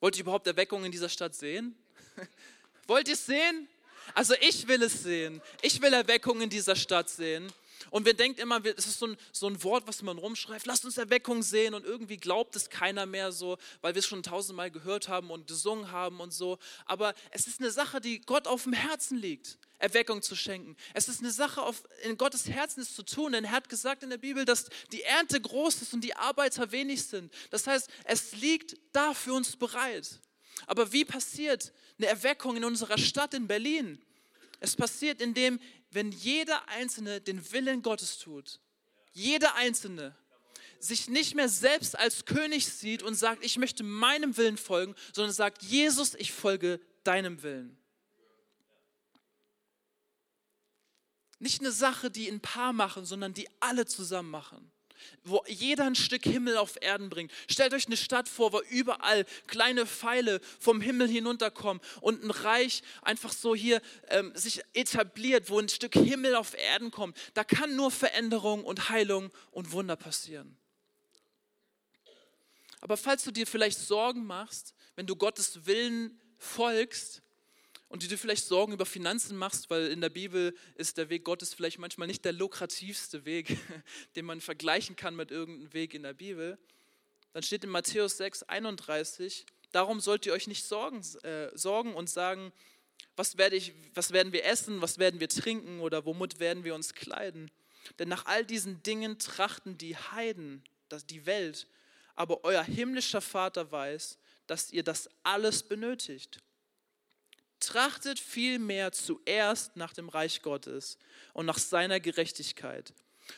[0.00, 1.76] Wollt ihr überhaupt Erweckung in dieser Stadt sehen?
[2.86, 3.68] Wollt ihr es sehen?
[4.14, 5.40] Also ich will es sehen.
[5.62, 7.52] Ich will Erweckung in dieser Stadt sehen.
[7.90, 10.84] Und wir denken immer, es ist so ein, so ein Wort, was man rumschreibt, lasst
[10.84, 14.70] uns Erweckung sehen und irgendwie glaubt es keiner mehr so, weil wir es schon tausendmal
[14.70, 16.58] gehört haben und gesungen haben und so.
[16.86, 19.58] Aber es ist eine Sache, die Gott auf dem Herzen liegt.
[19.78, 20.76] Erweckung zu schenken.
[20.92, 24.02] Es ist eine Sache, auf, in Gottes Herzen es zu tun, denn er hat gesagt
[24.02, 27.32] in der Bibel, dass die Ernte groß ist und die Arbeiter wenig sind.
[27.50, 30.20] Das heißt, es liegt da für uns bereit.
[30.66, 34.02] Aber wie passiert eine Erweckung in unserer Stadt in Berlin?
[34.60, 35.60] Es passiert, indem
[35.90, 38.60] wenn jeder Einzelne den Willen Gottes tut,
[39.12, 40.16] jeder Einzelne
[40.80, 45.32] sich nicht mehr selbst als König sieht und sagt, ich möchte meinem Willen folgen, sondern
[45.32, 47.76] sagt, Jesus, ich folge deinem Willen.
[51.40, 54.72] Nicht eine Sache, die ein Paar machen, sondern die alle zusammen machen
[55.24, 57.32] wo jeder ein Stück Himmel auf Erden bringt.
[57.48, 62.82] Stellt euch eine Stadt vor, wo überall kleine Pfeile vom Himmel hinunterkommen und ein Reich
[63.02, 67.16] einfach so hier ähm, sich etabliert, wo ein Stück Himmel auf Erden kommt.
[67.34, 70.56] Da kann nur Veränderung und Heilung und Wunder passieren.
[72.80, 77.22] Aber falls du dir vielleicht Sorgen machst, wenn du Gottes Willen folgst,
[77.88, 81.24] und die du vielleicht Sorgen über Finanzen machst, weil in der Bibel ist der Weg
[81.24, 83.56] Gottes vielleicht manchmal nicht der lukrativste Weg,
[84.16, 86.58] den man vergleichen kann mit irgendeinem Weg in der Bibel,
[87.32, 92.10] dann steht in Matthäus 6, 31, darum sollt ihr euch nicht sorgen, äh, sorgen und
[92.10, 92.52] sagen,
[93.16, 96.74] was, werde ich, was werden wir essen, was werden wir trinken oder womit werden wir
[96.74, 97.50] uns kleiden.
[97.98, 100.62] Denn nach all diesen Dingen trachten die Heiden,
[101.10, 101.66] die Welt,
[102.14, 106.40] aber euer himmlischer Vater weiß, dass ihr das alles benötigt.
[107.60, 110.98] Trachtet vielmehr zuerst nach dem Reich Gottes
[111.32, 112.92] und nach seiner Gerechtigkeit.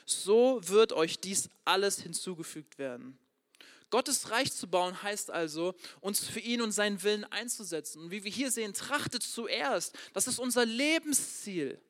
[0.04, 3.18] So wird euch dies alles hinzugefügt werden.
[3.90, 8.02] Gottes Reich zu bauen heißt also, uns für ihn und seinen Willen einzusetzen.
[8.02, 9.96] Und wie wir hier sehen, trachtet zuerst.
[10.12, 11.80] Das ist unser Lebensziel.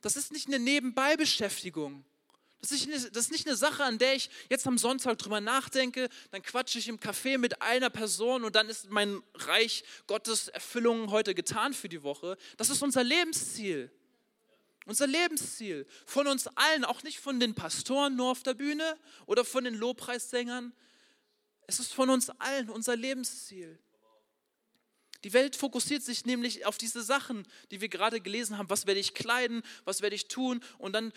[0.00, 2.04] Das ist nicht eine Nebenbeibeschäftigung.
[2.62, 5.40] Das ist, nicht, das ist nicht eine Sache, an der ich jetzt am Sonntag drüber
[5.40, 10.46] nachdenke, dann quatsche ich im Café mit einer Person und dann ist mein Reich Gottes
[10.46, 12.38] Erfüllung heute getan für die Woche.
[12.56, 13.90] Das ist unser Lebensziel.
[14.86, 18.96] Unser Lebensziel von uns allen, auch nicht von den Pastoren nur auf der Bühne
[19.26, 20.72] oder von den Lobpreissängern.
[21.66, 23.76] Es ist von uns allen unser Lebensziel.
[25.24, 28.68] Die Welt fokussiert sich nämlich auf diese Sachen, die wir gerade gelesen haben.
[28.70, 29.62] Was werde ich kleiden?
[29.84, 30.62] Was werde ich tun?
[30.78, 31.12] Und dann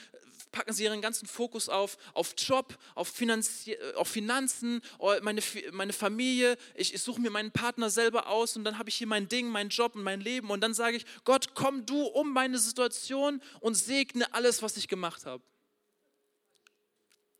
[0.52, 5.42] packen sie ihren ganzen Fokus auf, auf Job, auf, Finanzi auf Finanzen, oh, meine,
[5.72, 6.58] meine Familie.
[6.76, 9.50] Ich, ich suche mir meinen Partner selber aus und dann habe ich hier mein Ding,
[9.50, 10.50] meinen Job und mein Leben.
[10.50, 14.88] Und dann sage ich, Gott, komm du um meine Situation und segne alles, was ich
[14.88, 15.44] gemacht habe.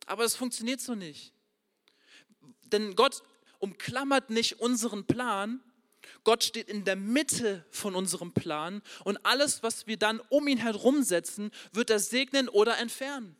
[0.08, 1.32] Aber es funktioniert so nicht.
[2.66, 3.24] Denn Gott
[3.60, 5.64] umklammert nicht unseren Plan,
[6.26, 10.58] Gott steht in der Mitte von unserem Plan und alles, was wir dann um ihn
[10.58, 13.38] herum setzen, wird er segnen oder entfernen.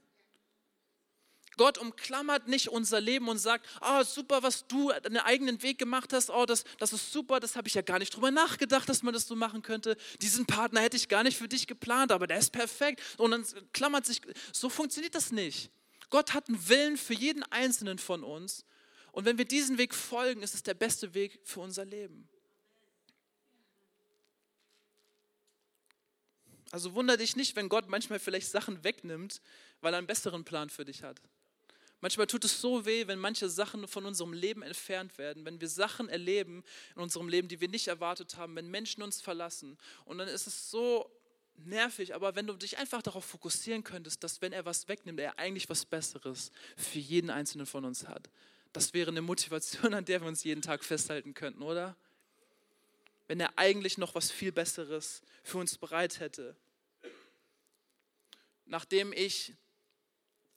[1.58, 6.14] Gott umklammert nicht unser Leben und sagt, oh, super, was du deinen eigenen Weg gemacht
[6.14, 9.04] hast, oh, das, das ist super, das habe ich ja gar nicht drüber nachgedacht, dass
[9.04, 9.96] man das so machen könnte.
[10.22, 13.02] Diesen Partner hätte ich gar nicht für dich geplant, aber der ist perfekt.
[13.18, 14.22] Und dann klammert sich,
[14.52, 15.72] so funktioniert das nicht.
[16.10, 18.66] Gott hat einen Willen für jeden Einzelnen von uns.
[19.12, 22.28] Und wenn wir diesen Weg folgen, ist es der beste Weg für unser Leben.
[26.76, 29.40] Also wundere dich nicht, wenn Gott manchmal vielleicht Sachen wegnimmt,
[29.80, 31.22] weil er einen besseren Plan für dich hat.
[32.02, 35.70] Manchmal tut es so weh, wenn manche Sachen von unserem Leben entfernt werden, wenn wir
[35.70, 39.78] Sachen erleben in unserem Leben, die wir nicht erwartet haben, wenn Menschen uns verlassen.
[40.04, 41.10] Und dann ist es so
[41.56, 45.40] nervig, aber wenn du dich einfach darauf fokussieren könntest, dass wenn er was wegnimmt, er
[45.40, 48.30] eigentlich was Besseres für jeden Einzelnen von uns hat.
[48.74, 51.96] Das wäre eine Motivation, an der wir uns jeden Tag festhalten könnten, oder?
[53.30, 56.58] Wenn er eigentlich noch was viel Besseres für uns bereit hätte
[58.66, 59.56] nachdem ich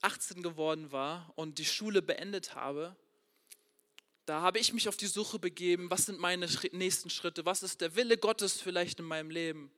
[0.01, 2.95] 18 geworden war und die Schule beendet habe,
[4.25, 7.81] da habe ich mich auf die Suche begeben, was sind meine nächsten Schritte, was ist
[7.81, 9.71] der Wille Gottes vielleicht in meinem Leben.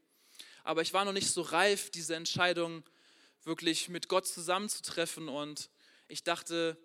[0.64, 2.84] Aber ich war noch nicht so reif, diese Entscheidung
[3.44, 5.70] wirklich mit Gott zusammenzutreffen und
[6.08, 6.78] ich dachte,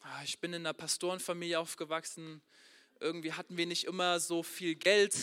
[0.00, 2.42] ah, ich bin in einer Pastorenfamilie aufgewachsen,
[3.00, 5.16] irgendwie hatten wir nicht immer so viel Geld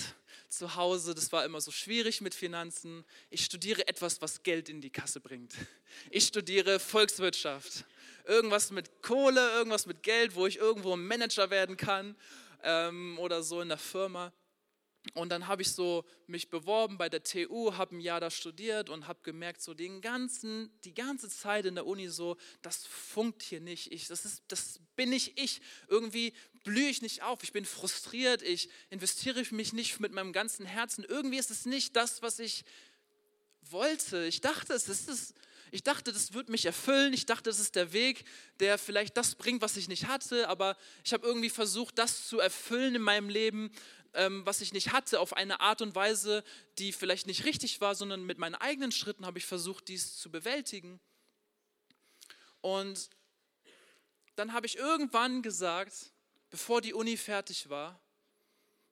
[0.49, 3.05] zu Hause, das war immer so schwierig mit Finanzen.
[3.29, 5.53] Ich studiere etwas, was Geld in die Kasse bringt.
[6.09, 7.85] Ich studiere Volkswirtschaft.
[8.25, 12.15] Irgendwas mit Kohle, irgendwas mit Geld, wo ich irgendwo Manager werden kann
[12.63, 14.33] ähm, oder so in der Firma.
[15.13, 18.89] Und dann habe ich so mich beworben bei der TU, habe ein Jahr da studiert
[18.89, 23.43] und habe gemerkt, so den ganzen, die ganze Zeit in der Uni so, das funkt
[23.43, 23.91] hier nicht.
[23.91, 25.61] Ich, das, ist, das bin nicht ich.
[25.87, 26.33] Irgendwie
[26.67, 27.43] blühe ich nicht auf.
[27.43, 28.41] Ich bin frustriert.
[28.41, 31.05] Ich investiere mich nicht mit meinem ganzen Herzen.
[31.07, 32.65] Irgendwie ist es nicht das, was ich
[33.61, 34.25] wollte.
[34.25, 35.33] Ich dachte, es ist es.
[35.71, 37.13] Ich dachte, das wird mich erfüllen.
[37.13, 38.25] Ich dachte, das ist der Weg,
[38.59, 40.49] der vielleicht das bringt, was ich nicht hatte.
[40.49, 43.71] Aber ich habe irgendwie versucht, das zu erfüllen in meinem Leben
[44.13, 46.43] ähm, was ich nicht hatte, auf eine Art und Weise,
[46.79, 50.31] die vielleicht nicht richtig war, sondern mit meinen eigenen Schritten habe ich versucht, dies zu
[50.31, 50.99] bewältigen.
[52.61, 53.09] Und
[54.35, 56.13] dann habe ich irgendwann gesagt,
[56.49, 57.99] bevor die Uni fertig war,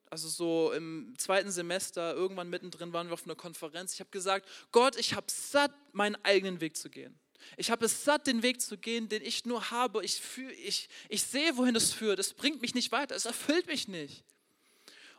[0.08, 4.48] also so im zweiten Semester, irgendwann mittendrin waren wir auf einer Konferenz, ich habe gesagt,
[4.70, 7.18] Gott, ich habe satt, meinen eigenen Weg zu gehen.
[7.56, 10.04] Ich habe es satt, den Weg zu gehen, den ich nur habe.
[10.04, 12.18] Ich, fühl, ich, ich sehe, wohin es führt.
[12.18, 13.14] Es bringt mich nicht weiter.
[13.14, 14.24] Es erfüllt mich nicht.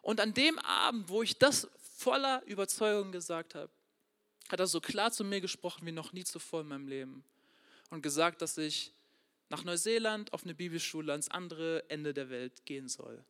[0.02, 3.71] Und an dem Abend, wo ich das voller Überzeugung gesagt habe,
[4.50, 7.23] hat er so klar zu mir gesprochen wie noch nie zuvor in meinem Leben
[7.89, 8.93] und gesagt, dass ich
[9.49, 13.23] nach Neuseeland auf eine Bibelschule ans andere Ende der Welt gehen soll.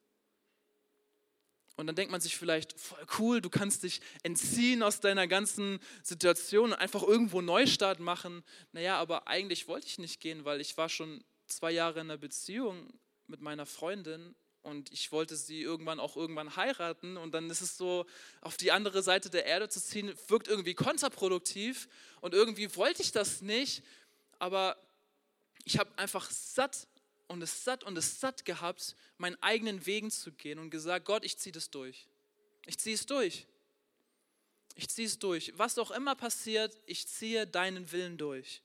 [1.77, 5.79] Und dann denkt man sich vielleicht, voll cool, du kannst dich entziehen aus deiner ganzen
[6.01, 8.43] Situation und einfach irgendwo Neustart machen.
[8.71, 12.17] Naja, aber eigentlich wollte ich nicht gehen, weil ich war schon zwei Jahre in einer
[12.17, 12.91] Beziehung
[13.27, 17.77] mit meiner Freundin und ich wollte sie irgendwann auch irgendwann heiraten und dann ist es
[17.77, 18.05] so,
[18.41, 21.87] auf die andere Seite der Erde zu ziehen, wirkt irgendwie kontraproduktiv
[22.21, 23.83] und irgendwie wollte ich das nicht,
[24.39, 24.77] aber
[25.67, 26.87] ich habe einfach satt
[27.27, 31.25] und es satt und es satt gehabt, meinen eigenen Wegen zu gehen und gesagt, Gott,
[31.25, 32.07] ich ziehe das durch.
[32.65, 33.45] Ich ziehe es durch.
[34.75, 35.51] Ich ziehe es durch.
[35.57, 38.61] Was auch immer passiert, ich ziehe deinen Willen durch.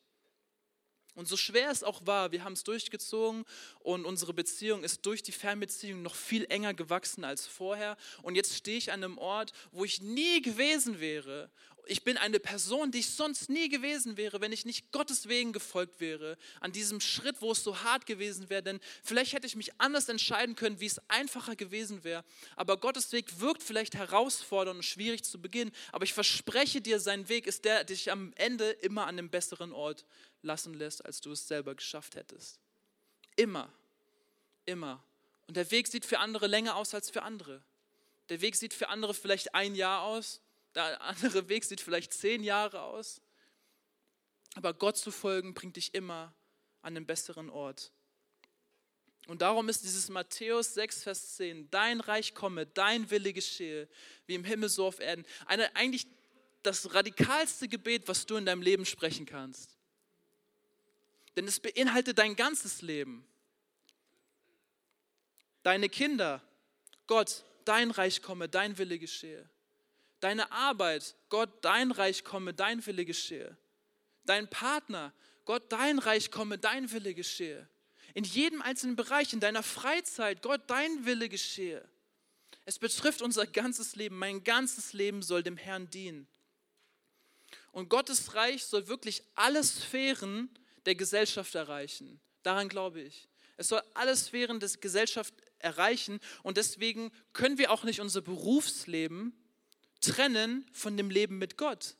[1.17, 3.45] Und so schwer es auch war, wir haben es durchgezogen
[3.81, 7.97] und unsere Beziehung ist durch die Fernbeziehung noch viel enger gewachsen als vorher.
[8.23, 11.51] Und jetzt stehe ich an einem Ort, wo ich nie gewesen wäre
[11.87, 15.53] ich bin eine Person, die ich sonst nie gewesen wäre, wenn ich nicht Gottes Wegen
[15.53, 18.63] gefolgt wäre, an diesem Schritt, wo es so hart gewesen wäre.
[18.63, 22.25] Denn vielleicht hätte ich mich anders entscheiden können, wie es einfacher gewesen wäre.
[22.57, 25.73] Aber Gottes Weg wirkt vielleicht herausfordernd und schwierig zu Beginn.
[25.91, 29.31] Aber ich verspreche dir, sein Weg ist der, der dich am Ende immer an einem
[29.31, 30.05] besseren Ort
[30.43, 32.61] lassen lässt, als du es selber geschafft hättest.
[33.37, 33.73] Immer.
[34.67, 35.03] Immer.
[35.49, 37.63] Und der Weg sieht für andere länger aus als für andere.
[38.29, 40.41] Der Weg sieht für andere vielleicht ein Jahr aus
[40.75, 43.21] der andere Weg sieht vielleicht zehn Jahre aus.
[44.55, 46.35] Aber Gott zu folgen bringt dich immer
[46.83, 47.91] an den besseren Ort.
[49.29, 53.89] Und darum ist dieses Matthäus 6, Vers 10, dein Reich komme, dein Wille geschehe,
[54.27, 55.25] wie im Himmel so auf Erden.
[55.47, 56.07] Eine, eigentlich
[56.63, 59.77] das radikalste Gebet, was du in deinem Leben sprechen kannst.
[61.37, 63.25] Denn es beinhaltet dein ganzes Leben.
[65.63, 66.43] Deine Kinder,
[67.07, 69.49] Gott, dein Reich komme, dein Wille geschehe.
[70.23, 73.57] Deine Arbeit, Gott, dein Reich komme, dein Wille geschehe.
[74.25, 75.13] Dein Partner,
[75.45, 77.69] Gott, dein Reich komme, dein Wille geschehe.
[78.15, 81.85] In jedem einzelnen Bereich, in deiner Freizeit, Gott, dein Wille geschehe.
[82.65, 84.17] Es betrifft unser ganzes Leben.
[84.17, 86.29] Mein ganzes Leben soll dem Herrn dienen.
[87.73, 90.49] Und Gottes Reich soll wirklich alle Sphären
[90.87, 92.21] der Gesellschaft erreichen.
[92.45, 93.29] Daran glaube ich.
[93.57, 99.37] Es soll alle Sphären der Gesellschaft erreichen und deswegen können wir auch nicht unser Berufsleben
[100.03, 101.97] trennen von dem Leben mit Gott.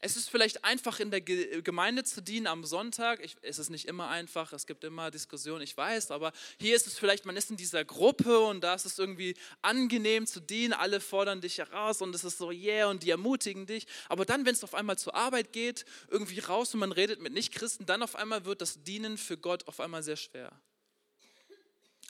[0.00, 3.18] Es ist vielleicht einfach in der Gemeinde zu dienen am Sonntag.
[3.20, 6.86] Ich, es ist nicht immer einfach, es gibt immer Diskussionen, ich weiß, aber hier ist
[6.86, 10.72] es vielleicht, man ist in dieser Gruppe und da ist es irgendwie angenehm zu dienen,
[10.72, 13.88] alle fordern dich heraus und es ist so, yeah, und die ermutigen dich.
[14.08, 17.32] Aber dann, wenn es auf einmal zur Arbeit geht, irgendwie raus und man redet mit
[17.32, 20.52] Nichtchristen, dann auf einmal wird das Dienen für Gott auf einmal sehr schwer.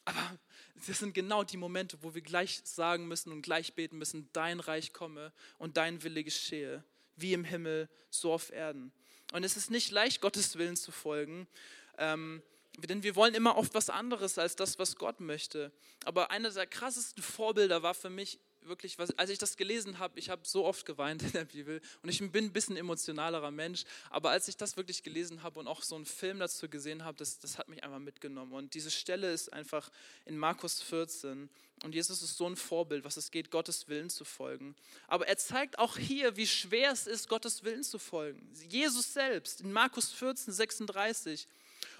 [0.04, 0.38] Aber
[0.86, 4.60] das sind genau die Momente, wo wir gleich sagen müssen und gleich beten müssen, dein
[4.60, 6.84] Reich komme und dein Wille geschehe
[7.20, 8.92] wie im Himmel, so auf Erden.
[9.32, 11.46] Und es ist nicht leicht, Gottes Willen zu folgen,
[11.98, 12.42] ähm,
[12.78, 15.72] denn wir wollen immer oft was anderes als das, was Gott möchte.
[16.04, 18.38] Aber einer der krassesten Vorbilder war für mich
[18.68, 21.80] wirklich, was, als ich das gelesen habe, ich habe so oft geweint in der Bibel
[22.02, 25.66] und ich bin ein bisschen emotionalerer Mensch, aber als ich das wirklich gelesen habe und
[25.66, 28.52] auch so einen Film dazu gesehen habe, das, das hat mich einfach mitgenommen.
[28.52, 29.90] Und diese Stelle ist einfach
[30.24, 31.48] in Markus 14
[31.84, 34.74] und Jesus ist so ein Vorbild, was es geht, Gottes Willen zu folgen.
[35.06, 38.52] Aber er zeigt auch hier, wie schwer es ist, Gottes Willen zu folgen.
[38.68, 41.46] Jesus selbst in Markus 14, 36.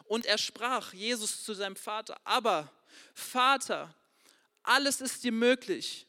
[0.05, 2.73] Und er sprach, Jesus zu seinem Vater, aber
[3.15, 3.95] Vater,
[4.63, 6.08] alles ist dir möglich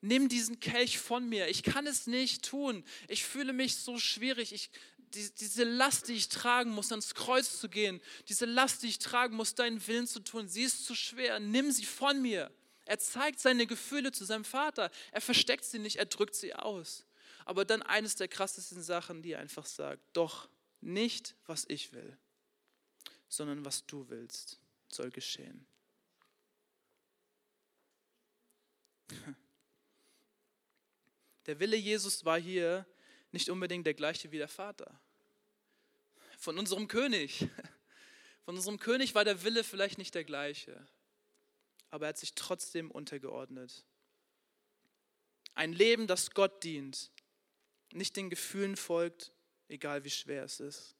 [0.00, 1.48] nimm diesen Kelch von mir.
[1.48, 2.84] Ich kann es nicht tun.
[3.08, 4.52] Ich fühle mich so schwierig.
[4.52, 4.70] Ich,
[5.14, 8.98] die, diese Last, die ich tragen muss, ans Kreuz zu gehen, diese Last, die ich
[8.98, 11.40] tragen muss, deinen Willen zu tun, sie ist zu schwer.
[11.40, 12.50] Nimm sie von mir.
[12.84, 14.90] Er zeigt seine Gefühle zu seinem Vater.
[15.12, 17.04] Er versteckt sie nicht, er drückt sie aus.
[17.44, 20.48] Aber dann eines der krassesten Sachen, die er einfach sagt, doch
[20.80, 22.16] nicht, was ich will,
[23.28, 25.66] sondern was du willst, soll geschehen.
[31.48, 32.86] Der Wille Jesus war hier
[33.32, 35.00] nicht unbedingt der gleiche wie der Vater.
[36.38, 37.48] Von unserem König.
[38.44, 40.86] Von unserem König war der Wille vielleicht nicht der gleiche,
[41.90, 43.84] aber er hat sich trotzdem untergeordnet.
[45.54, 47.10] Ein Leben, das Gott dient,
[47.92, 49.32] nicht den Gefühlen folgt,
[49.68, 50.96] egal wie schwer es ist.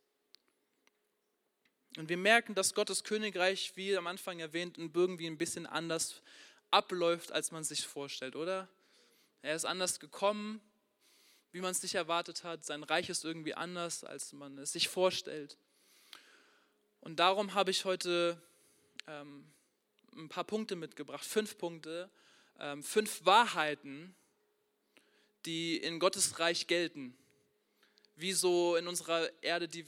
[1.97, 6.23] Und wir merken, dass Gottes Königreich, wie am Anfang erwähnt, irgendwie ein bisschen anders
[6.71, 8.69] abläuft, als man sich vorstellt, oder?
[9.43, 10.61] Er ist anders gekommen,
[11.53, 12.65] wie man es nicht erwartet hat.
[12.65, 15.57] Sein Reich ist irgendwie anders, als man es sich vorstellt.
[17.01, 18.41] Und darum habe ich heute
[19.07, 19.51] ähm,
[20.17, 22.11] ein paar Punkte mitgebracht, fünf Punkte,
[22.59, 24.15] ähm, fünf Wahrheiten,
[25.47, 27.17] die in Gottes Reich gelten.
[28.17, 29.85] Wie so in unserer Erde die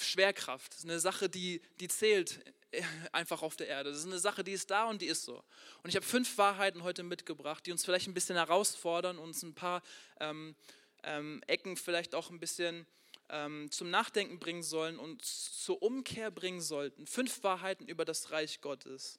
[0.00, 0.74] Schwerkraft.
[0.74, 2.40] Ist eine Sache, die, die zählt
[3.12, 3.90] einfach auf der Erde.
[3.90, 5.42] Das ist eine Sache, die ist da und die ist so.
[5.82, 9.54] Und ich habe fünf Wahrheiten heute mitgebracht, die uns vielleicht ein bisschen herausfordern, uns ein
[9.54, 9.82] paar
[10.20, 10.54] ähm,
[11.02, 12.86] ähm, Ecken vielleicht auch ein bisschen
[13.28, 17.06] ähm, zum Nachdenken bringen sollen und zur Umkehr bringen sollten.
[17.06, 19.18] Fünf Wahrheiten über das Reich Gottes.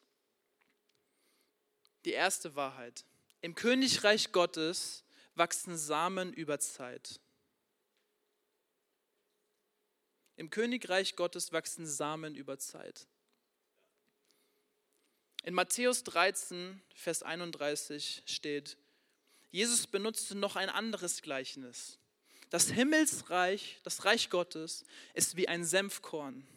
[2.06, 3.04] Die erste Wahrheit.
[3.41, 5.04] Im Königreich Gottes
[5.36, 7.20] wachsen Samen über Zeit.
[10.38, 13.08] Im Königreich Gottes wachsen Samen über Zeit.
[15.46, 18.78] In Matthäus 13, Vers 31 steht,
[19.52, 22.00] Jesus benutzte noch ein anderes Gleichnis.
[22.50, 26.48] Das Himmelsreich, das Reich Gottes, ist wie ein Senfkorn,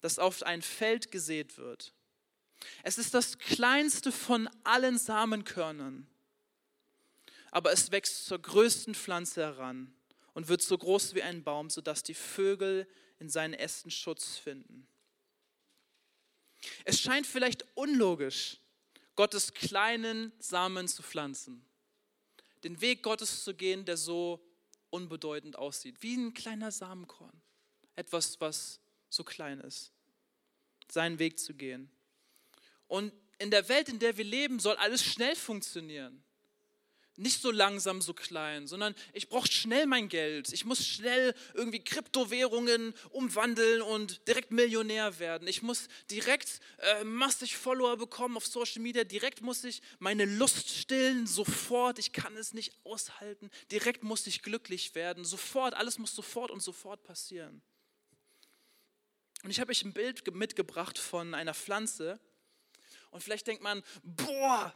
[0.00, 1.92] das auf ein Feld gesät wird.
[2.84, 6.06] Es ist das kleinste von allen Samenkörnern,
[7.50, 9.94] aber es wächst zur größten Pflanze heran
[10.32, 14.88] und wird so groß wie ein Baum, sodass die Vögel in seinen Ästen Schutz finden.
[16.84, 18.58] Es scheint vielleicht unlogisch,
[19.16, 21.64] Gottes kleinen Samen zu pflanzen.
[22.64, 24.44] Den Weg Gottes zu gehen, der so
[24.90, 27.42] unbedeutend aussieht, wie ein kleiner Samenkorn.
[27.96, 29.92] Etwas, was so klein ist.
[30.90, 31.90] Seinen Weg zu gehen.
[32.88, 36.22] Und in der Welt, in der wir leben, soll alles schnell funktionieren.
[37.16, 40.52] Nicht so langsam, so klein, sondern ich brauche schnell mein Geld.
[40.52, 45.46] Ich muss schnell irgendwie Kryptowährungen umwandeln und direkt Millionär werden.
[45.46, 49.04] Ich muss direkt äh, massig Follower bekommen auf Social Media.
[49.04, 51.98] Direkt muss ich meine Lust stillen, sofort.
[51.98, 53.50] Ich kann es nicht aushalten.
[53.70, 55.24] Direkt muss ich glücklich werden.
[55.24, 57.62] Sofort, alles muss sofort und sofort passieren.
[59.44, 62.18] Und ich habe euch ein Bild mitgebracht von einer Pflanze.
[63.10, 64.74] Und vielleicht denkt man, boah,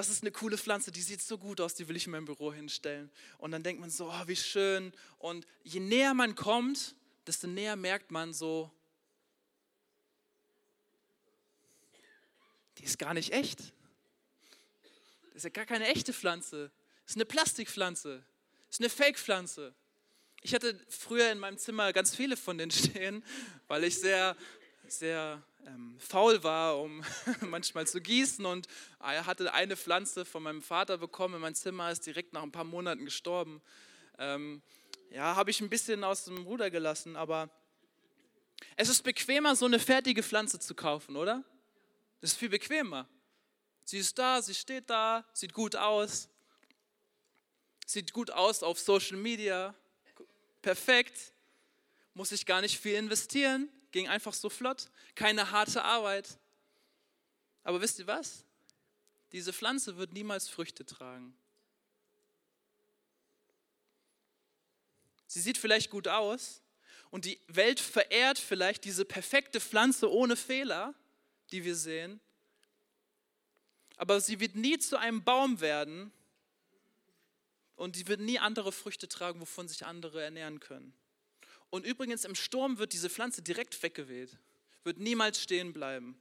[0.00, 2.24] das ist eine coole Pflanze, die sieht so gut aus, die will ich in meinem
[2.24, 3.10] Büro hinstellen.
[3.36, 4.94] Und dann denkt man so, oh, wie schön.
[5.18, 6.94] Und je näher man kommt,
[7.26, 8.70] desto näher merkt man so,
[12.78, 13.58] die ist gar nicht echt.
[13.58, 16.70] Das ist ja gar keine echte Pflanze.
[17.04, 18.24] Das ist eine Plastikpflanze.
[18.68, 19.74] Das ist eine Fake-Pflanze.
[20.40, 23.22] Ich hatte früher in meinem Zimmer ganz viele von denen stehen,
[23.68, 24.34] weil ich sehr,
[24.88, 27.02] sehr ähm, faul war, um
[27.40, 28.44] manchmal zu gießen.
[28.46, 28.66] Und
[29.00, 32.52] er hatte eine Pflanze von meinem Vater bekommen in mein Zimmer, ist direkt nach ein
[32.52, 33.60] paar Monaten gestorben.
[34.18, 34.62] Ähm,
[35.10, 37.50] ja, habe ich ein bisschen aus dem Ruder gelassen, aber
[38.76, 41.42] es ist bequemer, so eine fertige Pflanze zu kaufen, oder?
[42.20, 43.08] Das ist viel bequemer.
[43.84, 46.28] Sie ist da, sie steht da, sieht gut aus,
[47.86, 49.74] sieht gut aus auf Social Media,
[50.62, 51.32] perfekt,
[52.14, 56.38] muss ich gar nicht viel investieren, ging einfach so flott, keine harte Arbeit.
[57.62, 58.44] Aber wisst ihr was?
[59.32, 61.36] Diese Pflanze wird niemals Früchte tragen.
[65.26, 66.60] Sie sieht vielleicht gut aus
[67.10, 70.94] und die Welt verehrt vielleicht diese perfekte Pflanze ohne Fehler,
[71.52, 72.20] die wir sehen.
[73.96, 76.10] Aber sie wird nie zu einem Baum werden
[77.76, 80.92] und sie wird nie andere Früchte tragen, wovon sich andere ernähren können.
[81.70, 84.36] Und übrigens im Sturm wird diese Pflanze direkt weggeweht,
[84.84, 86.20] wird niemals stehen bleiben.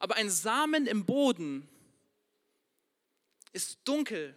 [0.00, 1.68] Aber ein Samen im Boden
[3.52, 4.36] ist dunkel,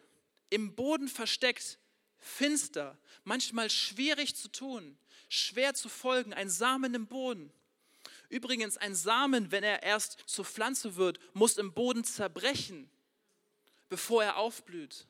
[0.50, 1.80] im Boden versteckt,
[2.20, 6.34] finster, manchmal schwierig zu tun, schwer zu folgen.
[6.34, 7.52] Ein Samen im Boden.
[8.30, 12.90] Übrigens, ein Samen, wenn er erst zur Pflanze wird, muss im Boden zerbrechen,
[13.90, 15.08] bevor er aufblüht.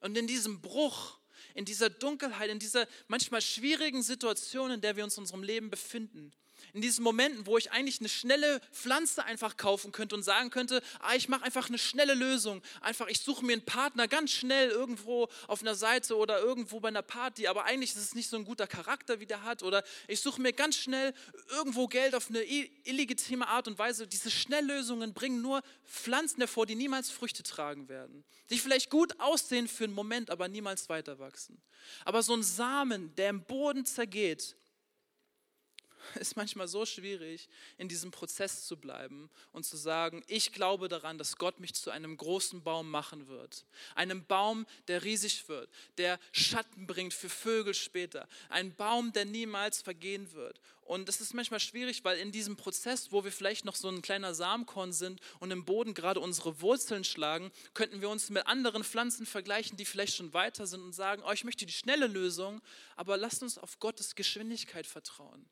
[0.00, 1.18] Und in diesem Bruch
[1.54, 5.70] in dieser Dunkelheit, in dieser manchmal schwierigen Situation, in der wir uns in unserem Leben
[5.70, 6.32] befinden,
[6.72, 10.82] in diesen Momenten, wo ich eigentlich eine schnelle Pflanze einfach kaufen könnte und sagen könnte,
[11.00, 12.62] ah, ich mache einfach eine schnelle Lösung.
[12.80, 16.88] Einfach, ich suche mir einen Partner ganz schnell irgendwo auf einer Seite oder irgendwo bei
[16.88, 19.62] einer Party, aber eigentlich ist es nicht so ein guter Charakter, wie der hat.
[19.62, 21.14] Oder ich suche mir ganz schnell
[21.50, 24.06] irgendwo Geld auf eine illegitime Art und Weise.
[24.06, 28.24] Diese Schnelllösungen bringen nur Pflanzen hervor, die niemals Früchte tragen werden.
[28.50, 31.60] Die vielleicht gut aussehen für einen Moment, aber niemals weiter wachsen.
[32.04, 34.56] Aber so ein Samen, der im Boden zergeht,
[36.20, 37.48] ist manchmal so schwierig,
[37.78, 41.90] in diesem Prozess zu bleiben und zu sagen, ich glaube daran, dass Gott mich zu
[41.90, 43.64] einem großen Baum machen wird.
[43.94, 48.28] Einem Baum, der riesig wird, der Schatten bringt für Vögel später.
[48.48, 50.60] Ein Baum, der niemals vergehen wird.
[50.82, 54.02] Und es ist manchmal schwierig, weil in diesem Prozess, wo wir vielleicht noch so ein
[54.02, 58.84] kleiner Samenkorn sind und im Boden gerade unsere Wurzeln schlagen, könnten wir uns mit anderen
[58.84, 62.60] Pflanzen vergleichen, die vielleicht schon weiter sind und sagen, oh, ich möchte die schnelle Lösung,
[62.96, 65.46] aber lasst uns auf Gottes Geschwindigkeit vertrauen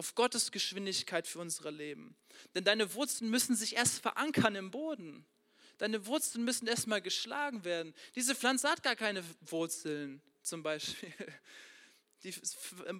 [0.00, 2.16] auf Gottes Geschwindigkeit für unser Leben.
[2.54, 5.26] Denn deine Wurzeln müssen sich erst verankern im Boden.
[5.76, 7.92] Deine Wurzeln müssen erstmal geschlagen werden.
[8.14, 11.12] Diese Pflanze hat gar keine Wurzeln zum Beispiel.
[12.24, 12.34] Die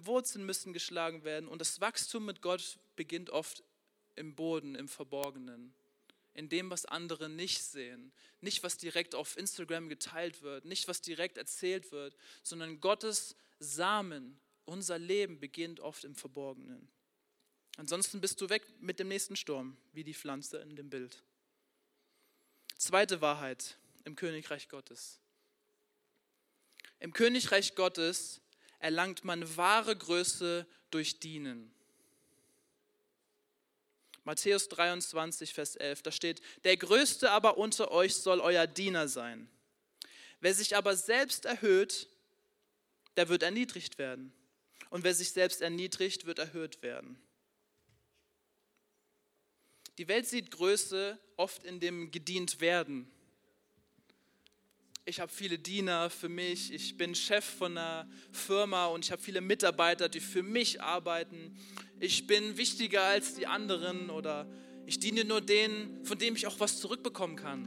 [0.05, 3.63] Wurzeln müssen geschlagen werden und das Wachstum mit Gott beginnt oft
[4.15, 5.73] im Boden, im Verborgenen,
[6.35, 11.01] in dem, was andere nicht sehen, nicht was direkt auf Instagram geteilt wird, nicht was
[11.01, 16.87] direkt erzählt wird, sondern Gottes Samen unser Leben beginnt oft im Verborgenen.
[17.77, 21.23] Ansonsten bist du weg mit dem nächsten Sturm, wie die Pflanze in dem Bild.
[22.77, 25.19] Zweite Wahrheit im Königreich Gottes.
[26.99, 28.41] Im Königreich Gottes
[28.79, 31.73] erlangt man wahre Größe durch Dienen.
[34.23, 39.49] Matthäus 23, Vers 11, da steht, der Größte aber unter euch soll euer Diener sein.
[40.39, 42.07] Wer sich aber selbst erhöht,
[43.17, 44.31] der wird erniedrigt werden
[44.91, 47.17] und wer sich selbst erniedrigt, wird erhöht werden.
[49.97, 53.09] Die Welt sieht Größe oft in dem gedient werden.
[55.05, 59.21] Ich habe viele Diener für mich, ich bin Chef von einer Firma und ich habe
[59.21, 61.57] viele Mitarbeiter, die für mich arbeiten.
[61.99, 64.47] Ich bin wichtiger als die anderen oder
[64.85, 67.65] ich diene nur denen, von denen ich auch was zurückbekommen kann.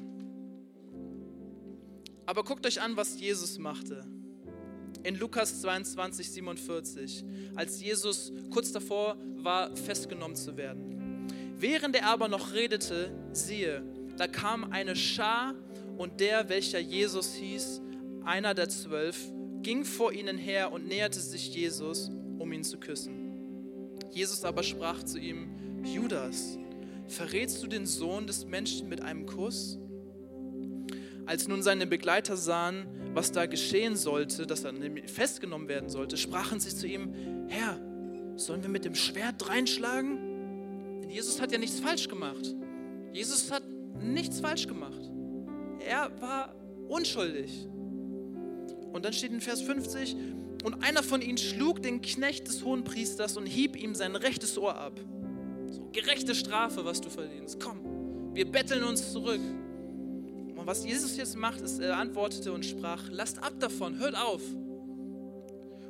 [2.26, 4.13] Aber guckt euch an, was Jesus machte
[5.04, 7.24] in Lukas 22, 47,
[7.54, 11.28] als Jesus kurz davor war, festgenommen zu werden.
[11.58, 13.82] Während er aber noch redete, siehe,
[14.16, 15.54] da kam eine Schar
[15.96, 17.80] Und der, welcher Jesus hieß,
[18.24, 19.16] einer der zwölf,
[19.62, 23.94] ging vor ihnen her und näherte sich Jesus, um ihn zu küssen.
[24.10, 26.58] Jesus aber sprach zu ihm, Judas,
[27.06, 29.78] verrätst du den Sohn des Menschen mit einem Kuss?
[31.26, 34.72] Als nun seine Begleiter sahen, was da geschehen sollte, dass er
[35.06, 37.14] festgenommen werden sollte, sprachen sie zu ihm,
[37.48, 37.78] Herr,
[38.36, 41.00] sollen wir mit dem Schwert reinschlagen?
[41.02, 42.54] Denn Jesus hat ja nichts falsch gemacht.
[43.12, 43.62] Jesus hat
[44.00, 45.10] nichts falsch gemacht.
[45.78, 46.54] Er war
[46.88, 47.68] unschuldig.
[48.92, 50.16] Und dann steht in Vers 50,
[50.64, 54.74] und einer von ihnen schlug den Knecht des Hohenpriesters und hieb ihm sein rechtes Ohr
[54.74, 54.98] ab.
[55.70, 57.60] So, gerechte Strafe, was du verdienst.
[57.60, 57.80] Komm,
[58.34, 59.42] wir betteln uns zurück.
[60.64, 64.40] Und was Jesus jetzt macht, ist, er antwortete und sprach, lasst ab davon, hört auf.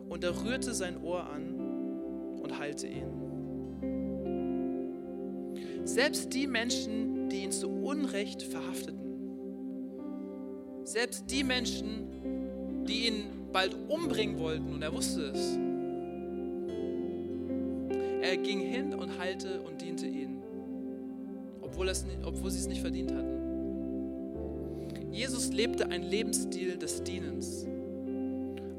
[0.08, 1.60] Und er rührte sein Ohr an
[2.42, 3.06] und heilte ihn.
[5.84, 8.98] Selbst die Menschen, die ihn zu Unrecht verhafteten,
[10.82, 15.56] selbst die Menschen, die ihn bald umbringen wollten, und er wusste es,
[18.28, 20.42] er ging hin und heilte und diente ihnen,
[21.60, 21.92] obwohl,
[22.24, 23.43] obwohl sie es nicht verdient hatten.
[25.14, 27.64] Jesus lebte ein Lebensstil des Dienens,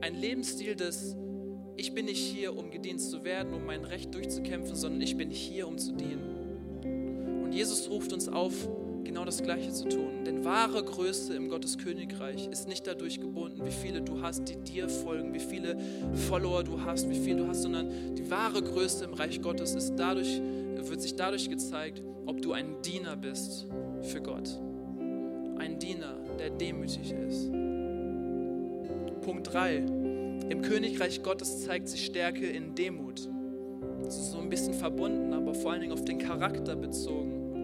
[0.02, 1.16] ein Lebensstil des
[1.78, 5.30] ich bin nicht hier, um gedient zu werden, um mein Recht durchzukämpfen, sondern ich bin
[5.30, 7.42] hier, um zu dienen.
[7.44, 8.54] Und Jesus ruft uns auf,
[9.04, 10.24] genau das Gleiche zu tun.
[10.26, 14.56] Denn wahre Größe im Gottes Königreich ist nicht dadurch gebunden, wie viele du hast, die
[14.56, 15.78] dir folgen, wie viele
[16.28, 19.96] Follower du hast, wie viel du hast, sondern die wahre Größe im Reich Gottes ist
[19.96, 20.42] dadurch,
[20.82, 23.68] wird sich dadurch gezeigt, ob du ein Diener bist
[24.02, 24.60] für Gott.
[25.66, 27.51] Ein Diener, der demütig ist.
[29.22, 29.78] Punkt 3.
[30.49, 33.28] Im Königreich Gottes zeigt sich Stärke in Demut.
[34.03, 37.55] Das ist so ein bisschen verbunden, aber vor allen Dingen auf den Charakter bezogen.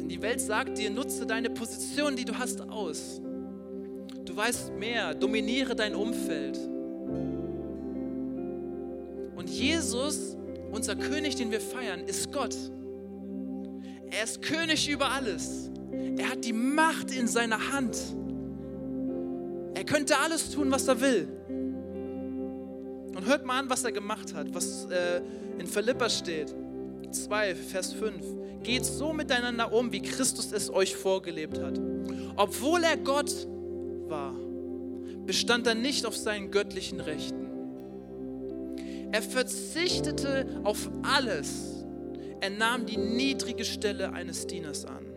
[0.00, 3.22] Denn die Welt sagt dir, nutze deine Position, die du hast, aus.
[4.24, 6.58] Du weißt mehr, dominiere dein Umfeld.
[9.36, 10.36] Und Jesus,
[10.72, 12.56] unser König, den wir feiern, ist Gott.
[14.10, 15.70] Er ist König über alles.
[16.16, 17.96] Er hat die Macht in seiner Hand.
[19.74, 21.28] Er könnte alles tun, was er will.
[23.14, 25.20] Und hört mal an, was er gemacht hat, was äh,
[25.58, 26.54] in Philippa steht.
[27.10, 28.62] 2, Vers 5.
[28.62, 31.80] Geht so miteinander um, wie Christus es euch vorgelebt hat.
[32.36, 33.32] Obwohl er Gott
[34.08, 34.34] war,
[35.26, 37.44] bestand er nicht auf seinen göttlichen Rechten.
[39.12, 41.84] Er verzichtete auf alles.
[42.40, 45.13] Er nahm die niedrige Stelle eines Dieners an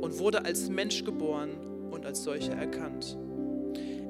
[0.00, 1.50] und wurde als Mensch geboren
[1.90, 3.16] und als solcher erkannt.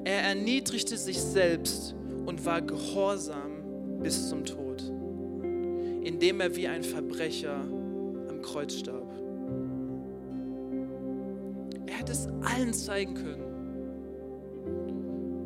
[0.03, 4.81] Er erniedrigte sich selbst und war gehorsam bis zum Tod,
[6.03, 7.59] indem er wie ein Verbrecher
[8.29, 9.11] am Kreuz starb.
[11.87, 13.43] Er hätte es allen zeigen können.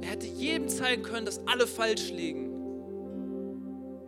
[0.02, 2.50] Er hätte jedem zeigen können, dass alle falsch liegen.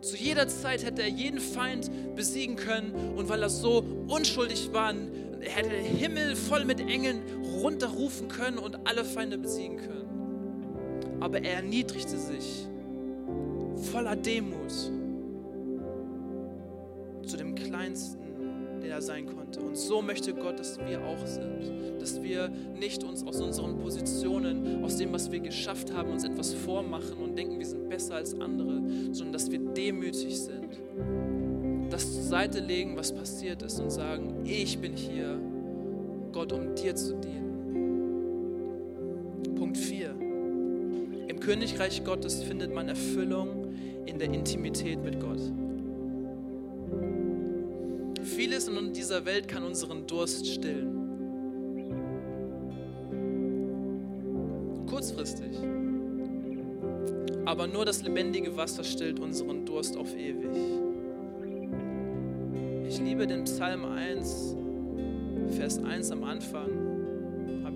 [0.02, 4.92] Zu jeder Zeit hätte er jeden Feind besiegen können und weil er so unschuldig war,
[5.50, 7.22] hätte den Himmel voll mit Engeln
[7.62, 10.04] runterrufen können und alle Feinde besiegen können
[11.24, 12.66] aber er erniedrigte sich
[13.90, 14.70] voller Demut
[17.26, 18.18] zu dem Kleinsten,
[18.82, 19.60] der er sein konnte.
[19.60, 21.98] Und so möchte Gott, dass wir auch sind.
[21.98, 26.52] Dass wir nicht uns aus unseren Positionen, aus dem, was wir geschafft haben, uns etwas
[26.52, 28.82] vormachen und denken, wir sind besser als andere,
[29.12, 30.68] sondern dass wir demütig sind.
[31.94, 35.40] Das zur Seite legen, was passiert ist und sagen, ich bin hier,
[36.32, 37.44] Gott, um dir zu dienen.
[41.44, 43.74] Königreich Gottes findet man Erfüllung
[44.06, 45.40] in der Intimität mit Gott.
[48.22, 50.96] Vieles in dieser Welt kann unseren Durst stillen.
[54.86, 55.58] Kurzfristig.
[57.44, 60.83] Aber nur das lebendige Wasser stillt unseren Durst auf ewig.
[62.94, 64.54] Ich liebe den Psalm 1,
[65.56, 66.94] Vers 1 am Anfang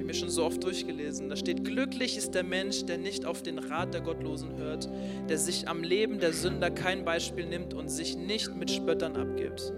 [0.08, 1.28] mir schon so oft durchgelesen.
[1.28, 4.88] Da steht, glücklich ist der Mensch, der nicht auf den Rat der Gottlosen hört,
[5.28, 9.72] der sich am Leben der Sünder kein Beispiel nimmt und sich nicht mit Spöttern abgibt.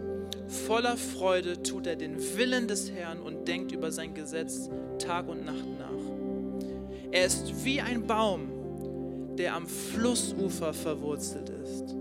[0.47, 4.69] Voller Freude tut er den Willen des Herrn und denkt über sein Gesetz
[4.99, 7.11] Tag und Nacht nach.
[7.11, 11.97] Er ist wie ein Baum, der am Flussufer verwurzelt ist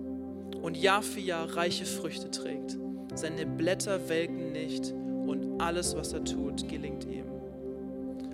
[0.61, 2.77] und Jahr für Jahr reiche Früchte trägt.
[3.19, 4.93] Seine Blätter welken nicht
[5.27, 7.25] und alles, was er tut, gelingt ihm.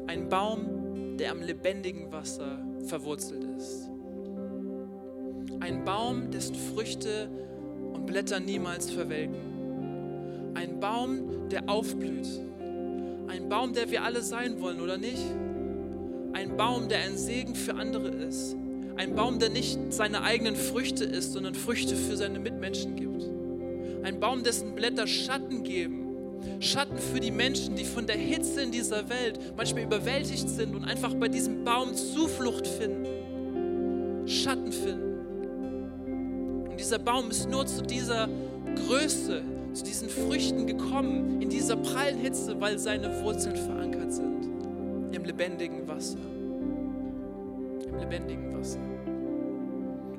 [0.06, 3.90] Ein Baum, der am lebendigen Wasser verwurzelt ist.
[5.60, 7.32] Ein Baum, dessen Früchte
[7.94, 10.54] und Blätter niemals verwelken.
[10.54, 12.28] Ein Baum, der aufblüht.
[13.28, 15.26] Ein Baum, der wir alle sein wollen, oder nicht?
[16.34, 18.56] Ein Baum, der ein Segen für andere ist.
[18.98, 23.35] Ein Baum, der nicht seine eigenen Früchte isst, sondern Früchte für seine Mitmenschen gibt.
[24.06, 26.06] Ein Baum, dessen Blätter Schatten geben.
[26.60, 30.84] Schatten für die Menschen, die von der Hitze in dieser Welt manchmal überwältigt sind und
[30.84, 34.28] einfach bei diesem Baum Zuflucht finden.
[34.28, 36.68] Schatten finden.
[36.70, 38.30] Und dieser Baum ist nur zu dieser
[38.76, 39.42] Größe,
[39.74, 44.46] zu diesen Früchten gekommen, in dieser prallen Hitze, weil seine Wurzeln verankert sind
[45.14, 46.20] im lebendigen Wasser.
[47.88, 48.78] Im lebendigen Wasser.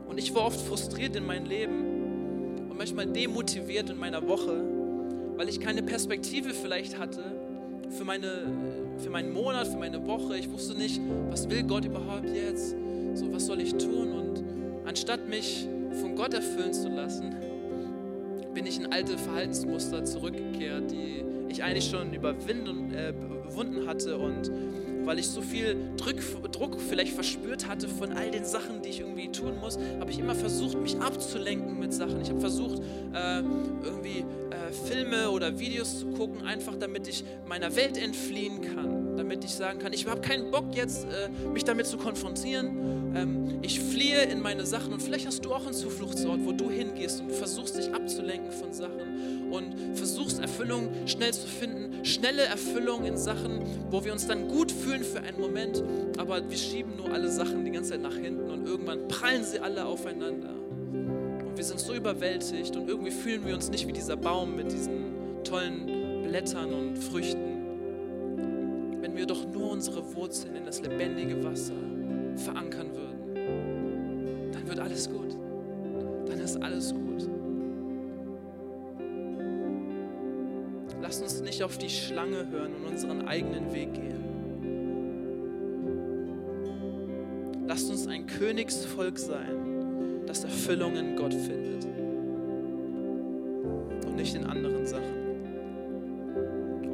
[0.09, 1.96] Und ich war oft frustriert in meinem Leben
[2.77, 4.63] und manchmal demotiviert in meiner Woche,
[5.37, 7.23] weil ich keine Perspektive vielleicht hatte
[7.89, 8.53] für, meine,
[8.99, 10.37] für meinen Monat, für meine Woche.
[10.37, 11.01] Ich wusste nicht,
[11.31, 12.77] was will Gott überhaupt jetzt?
[13.15, 14.13] So, was soll ich tun?
[14.13, 14.45] Und
[14.85, 15.67] anstatt mich
[16.03, 17.35] von Gott erfüllen zu lassen,
[18.53, 24.51] bin ich in alte Verhaltensmuster zurückgekehrt, die ich eigentlich schon überwunden äh, hatte und
[25.07, 26.17] weil ich so viel Druck,
[26.53, 30.19] Druck vielleicht verspürt hatte von all den Sachen, die ich irgendwie tun muss, habe ich
[30.19, 32.21] immer versucht, mich abzulenken mit Sachen.
[32.21, 32.83] Ich habe versucht,
[33.15, 33.43] äh,
[33.85, 39.45] irgendwie äh, Filme oder Videos zu gucken, einfach damit ich meiner Welt entfliehen kann, damit
[39.45, 43.15] ich sagen kann, ich habe keinen Bock jetzt, äh, mich damit zu konfrontieren.
[43.15, 46.71] Ähm, ich fliehe in meine Sachen und vielleicht hast du auch einen Zufluchtsort, wo du
[46.71, 53.05] hingehst und versuchst, dich abzulenken von Sachen und versuchst, Erfüllung schnell zu finden, schnelle Erfüllung
[53.05, 55.83] in Sachen, wo wir uns dann gut fühlen für einen Moment,
[56.19, 59.61] aber wir schieben nur alle Sachen die ganze Zeit nach hinten und irgendwann prallen sie
[59.61, 60.51] alle aufeinander.
[61.47, 64.73] Und wir sind so überwältigt und irgendwie fühlen wir uns nicht wie dieser Baum mit
[64.73, 67.56] diesen tollen Blättern und Früchten.
[69.07, 71.77] Wenn wir doch nur unsere Wurzeln in das lebendige Wasser
[72.35, 75.37] verankern würden, dann wird alles gut.
[76.27, 77.29] Dann ist alles gut.
[81.01, 84.25] Lass uns nicht auf die Schlange hören und unseren eigenen Weg gehen.
[87.65, 91.85] Lasst uns ein Königsvolk sein, das Erfüllung in Gott findet
[94.05, 95.16] und nicht in anderen Sachen.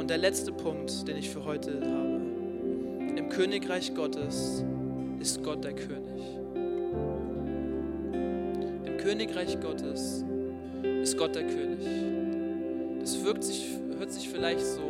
[0.03, 2.21] Und der letzte Punkt, den ich für heute habe.
[3.17, 4.65] Im Königreich Gottes
[5.21, 6.41] ist Gott der König.
[8.85, 10.25] Im Königreich Gottes
[11.03, 11.87] ist Gott der König.
[12.99, 13.65] Das wirkt sich
[13.97, 14.81] hört sich vielleicht so,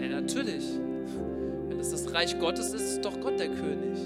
[0.00, 0.64] ja natürlich,
[1.68, 3.98] wenn es das Reich Gottes ist, ist doch Gott der König.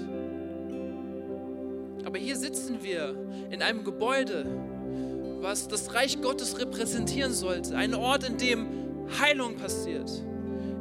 [2.03, 3.15] Aber hier sitzen wir
[3.51, 4.47] in einem Gebäude,
[5.41, 7.75] was das Reich Gottes repräsentieren sollte.
[7.75, 8.84] Ein Ort, in dem
[9.19, 10.11] Heilung passiert,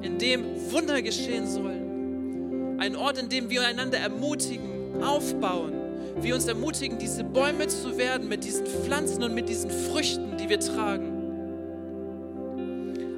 [0.02, 2.78] in dem Wunder geschehen sollen.
[2.78, 5.72] Ein Ort, in dem wir einander ermutigen, aufbauen.
[6.20, 10.48] Wir uns ermutigen, diese Bäume zu werden mit diesen Pflanzen und mit diesen Früchten, die
[10.48, 11.14] wir tragen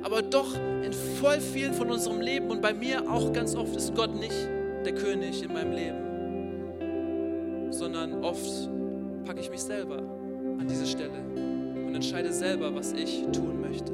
[0.06, 3.92] aber doch in voll vielen von unserem Leben und bei mir auch ganz oft ist
[3.96, 4.48] Gott nicht
[4.84, 8.70] der König in meinem Leben, sondern oft
[9.24, 13.92] packe ich mich selber an diese Stelle und entscheide selber, was ich tun möchte.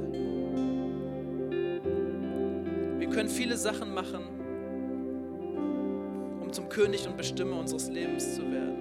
[3.13, 4.25] Können viele Sachen machen,
[6.41, 8.77] um zum König und Bestimmer unseres Lebens zu werden.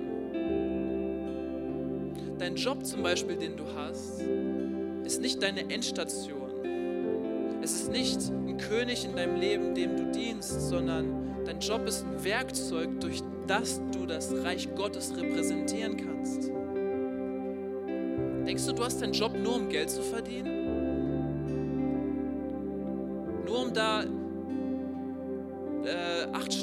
[2.38, 4.22] Dein Job zum Beispiel, den du hast,
[5.06, 6.42] ist nicht deine Endstation
[7.64, 12.04] es ist nicht ein König in deinem Leben, dem du dienst, sondern dein Job ist
[12.04, 16.50] ein Werkzeug, durch das du das Reich Gottes repräsentieren kannst.
[18.48, 20.66] Denkst du, du hast deinen Job nur um Geld zu verdienen?
[23.46, 24.06] Nur um da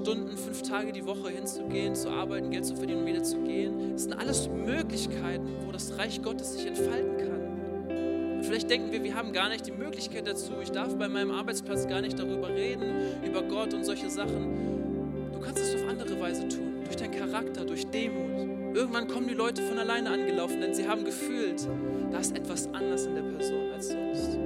[0.08, 3.92] Stunden, fünf Tage die Woche hinzugehen, zu arbeiten, Geld zu verdienen und wieder zu gehen?
[3.92, 8.42] Das sind alles Möglichkeiten, wo das Reich Gottes sich entfalten kann.
[8.42, 10.52] Vielleicht denken wir, wir haben gar nicht die Möglichkeit dazu.
[10.62, 12.90] Ich darf bei meinem Arbeitsplatz gar nicht darüber reden,
[13.22, 15.30] über Gott und solche Sachen.
[15.30, 18.74] Du kannst es auf andere Weise tun, durch deinen Charakter, durch Demut.
[18.74, 21.68] Irgendwann kommen die Leute von alleine angelaufen, denn sie haben gefühlt,
[22.10, 24.38] da ist etwas anders in der Person als sonst.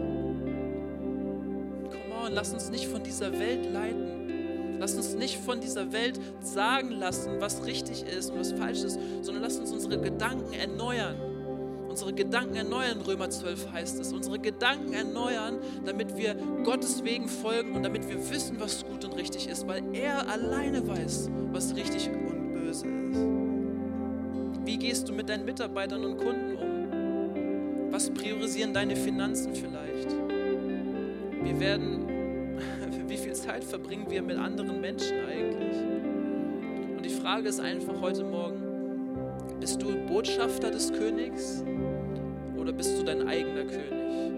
[1.89, 4.32] Come on, lass uns nicht von dieser Welt leiten.
[4.83, 8.99] Lass uns nicht von dieser Welt sagen lassen, was richtig ist und was falsch ist,
[9.23, 11.17] sondern lass uns unsere Gedanken erneuern
[11.89, 14.15] unsere Gedanken erneuern, Römer 12 heißt es.
[14.15, 19.15] Unsere Gedanken erneuern, damit wir Gottes Wegen folgen und damit wir wissen, was gut und
[19.19, 24.65] richtig ist, weil er alleine weiß, was richtig und böse ist.
[24.65, 27.93] Wie gehst du mit deinen Mitarbeitern und Kunden um?
[27.93, 30.09] Was priorisieren deine Finanzen vielleicht?
[31.43, 32.12] Wir werden,
[33.43, 35.77] Zeit verbringen wir mit anderen Menschen eigentlich?
[36.97, 38.63] Und die Frage ist einfach heute Morgen,
[39.59, 41.65] bist du Botschafter des Königs
[42.57, 44.33] oder bist du dein eigener König?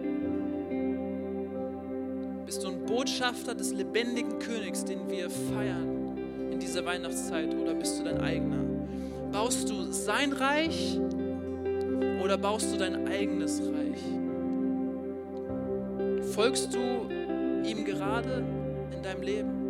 [2.47, 6.17] Bist du ein Botschafter des lebendigen Königs, den wir feiern
[6.51, 8.65] in dieser Weihnachtszeit, oder bist du dein eigener?
[9.33, 10.99] Baust du sein Reich
[12.23, 14.03] oder baust du dein eigenes Reich?
[16.33, 16.79] Folgst du
[17.69, 18.43] ihm gerade
[18.93, 19.65] in deinem Leben?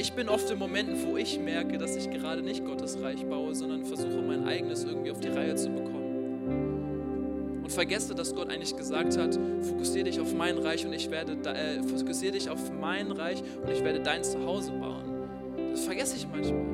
[0.00, 3.54] Ich bin oft in Momenten, wo ich merke, dass ich gerade nicht Gottes Reich baue,
[3.54, 7.60] sondern versuche, mein eigenes irgendwie auf die Reihe zu bekommen.
[7.62, 11.34] Und vergesse, dass Gott eigentlich gesagt hat, fokussiere dich auf mein Reich und ich werde,
[11.50, 15.28] äh, fokussiere dich auf mein Reich und ich werde dein Zuhause bauen.
[15.72, 16.64] Das vergesse ich manchmal.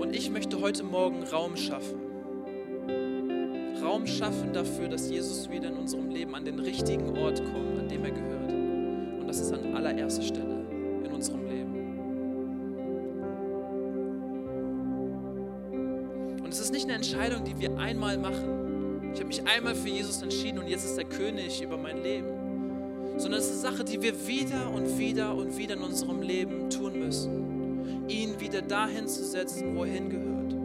[0.00, 2.09] Und ich möchte heute Morgen Raum schaffen.
[4.00, 7.88] Raum schaffen dafür, dass Jesus wieder in unserem Leben an den richtigen Ort kommt, an
[7.88, 8.40] dem er gehört
[9.30, 10.66] das ist an allererster Stelle
[11.04, 11.72] in unserem Leben.
[16.42, 19.12] Und es ist nicht eine Entscheidung, die wir einmal machen.
[19.14, 22.26] Ich habe mich einmal für Jesus entschieden und jetzt ist er König über mein Leben.
[23.18, 26.68] Sondern es ist eine Sache, die wir wieder und wieder und wieder in unserem Leben
[26.68, 28.08] tun müssen.
[28.08, 30.59] Ihn wieder dahin zu setzen, wo er hingehört.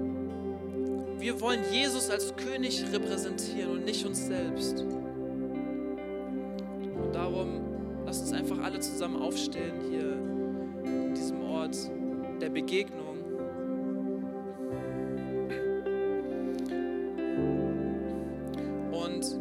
[1.25, 4.79] Wir wollen Jesus als König repräsentieren und nicht uns selbst.
[4.79, 5.01] Und
[7.13, 7.65] darum
[8.05, 10.11] Lass uns einfach alle zusammen aufstehen hier
[10.83, 11.75] in diesem Ort
[12.39, 13.23] der Begegnung.
[18.91, 19.39] Und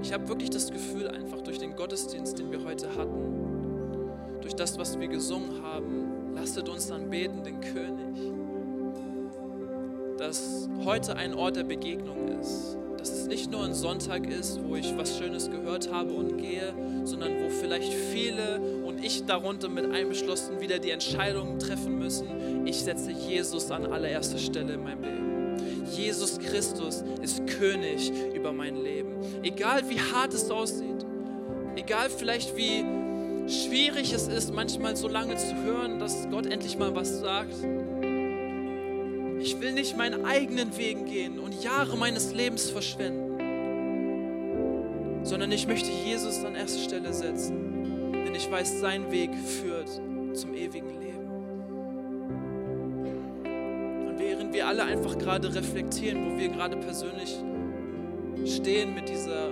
[0.00, 3.47] ich habe wirklich das Gefühl, einfach durch den Gottesdienst, den wir heute hatten,
[4.48, 8.08] durch das, was wir gesungen haben, lasset uns anbeten, den König
[10.18, 12.76] dass heute ein Ort der Begegnung ist.
[12.98, 16.74] Dass es nicht nur ein Sonntag ist, wo ich was Schönes gehört habe und gehe,
[17.04, 22.66] sondern wo vielleicht viele und ich darunter mit einbeschlossen wieder die Entscheidungen treffen müssen.
[22.66, 25.86] Ich setze Jesus an allererster Stelle in meinem Leben.
[25.96, 29.14] Jesus Christus ist König über mein Leben.
[29.44, 31.06] Egal wie hart es aussieht,
[31.76, 32.84] egal vielleicht wie
[33.48, 37.54] schwierig es ist, manchmal so lange zu hören, dass Gott endlich mal was sagt
[39.40, 43.38] ich will nicht meinen eigenen Wegen gehen und Jahre meines Lebens verschwenden,
[45.24, 49.88] sondern ich möchte Jesus an erste Stelle setzen, denn ich weiß, sein Weg führt
[50.34, 51.28] zum ewigen Leben.
[54.08, 57.36] Und während wir alle einfach gerade reflektieren, wo wir gerade persönlich
[58.44, 59.50] stehen mit dieser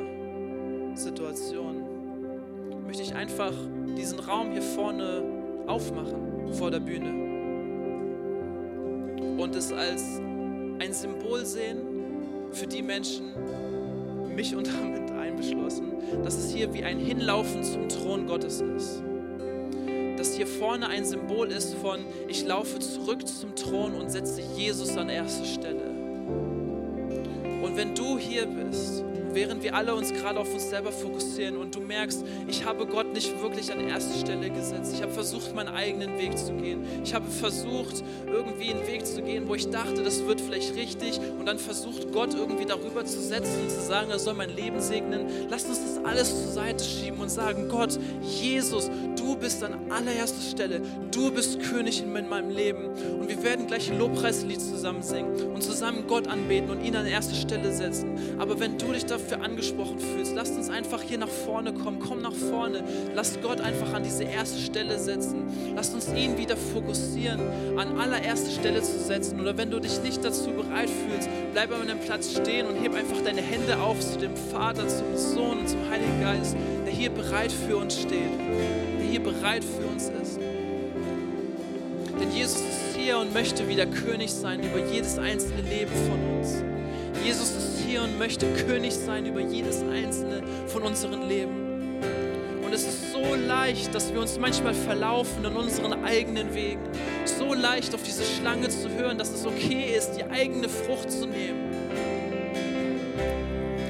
[0.94, 1.85] Situation,
[2.86, 3.52] möchte ich einfach
[3.96, 5.22] diesen Raum hier vorne
[5.66, 7.26] aufmachen vor der Bühne
[9.38, 10.20] und es als
[10.78, 11.78] ein Symbol sehen
[12.52, 13.32] für die Menschen,
[14.34, 19.02] mich und damit einbeschlossen, dass es hier wie ein Hinlaufen zum Thron Gottes ist.
[20.16, 24.96] Dass hier vorne ein Symbol ist von, ich laufe zurück zum Thron und setze Jesus
[24.96, 25.90] an erste Stelle.
[27.62, 29.04] Und wenn du hier bist
[29.36, 33.12] während wir alle uns gerade auf uns selber fokussieren und du merkst, ich habe Gott
[33.12, 34.94] nicht wirklich an erste Stelle gesetzt.
[34.94, 36.86] Ich habe versucht, meinen eigenen Weg zu gehen.
[37.04, 41.20] Ich habe versucht, irgendwie einen Weg zu gehen, wo ich dachte, das wird vielleicht richtig
[41.38, 44.80] und dann versucht, Gott irgendwie darüber zu setzen und zu sagen, er soll mein Leben
[44.80, 45.26] segnen.
[45.50, 50.50] Lass uns das alles zur Seite schieben und sagen, Gott, Jesus, du bist an allererster
[50.50, 50.80] Stelle.
[51.10, 52.86] Du bist König in meinem Leben.
[53.20, 57.04] Und wir werden gleich ein Lobpreislied zusammen singen und zusammen Gott anbeten und ihn an
[57.04, 58.16] erste Stelle setzen.
[58.38, 61.98] Aber wenn du dich dafür dafür angesprochen fühlst, lasst uns einfach hier nach vorne kommen.
[61.98, 62.82] Komm nach vorne.
[63.14, 65.44] Lasst Gott einfach an diese erste Stelle setzen.
[65.74, 67.40] Lasst uns ihn wieder fokussieren,
[67.76, 69.40] an allererste Stelle zu setzen.
[69.40, 72.94] Oder wenn du dich nicht dazu bereit fühlst, bleib an deinem Platz stehen und heb
[72.94, 77.10] einfach deine Hände auf zu dem Vater, zum Sohn und zum Heiligen Geist, der hier
[77.10, 78.32] bereit für uns steht,
[79.00, 80.38] der hier bereit für uns ist.
[82.20, 86.62] Denn Jesus ist hier und möchte wieder König sein über jedes einzelne Leben von uns.
[87.24, 92.00] Jesus ist und möchte König sein über jedes einzelne von unseren Leben.
[92.64, 96.82] Und es ist so leicht, dass wir uns manchmal verlaufen in unseren eigenen Wegen.
[97.24, 101.26] So leicht auf diese Schlange zu hören, dass es okay ist, die eigene Frucht zu
[101.26, 101.72] nehmen.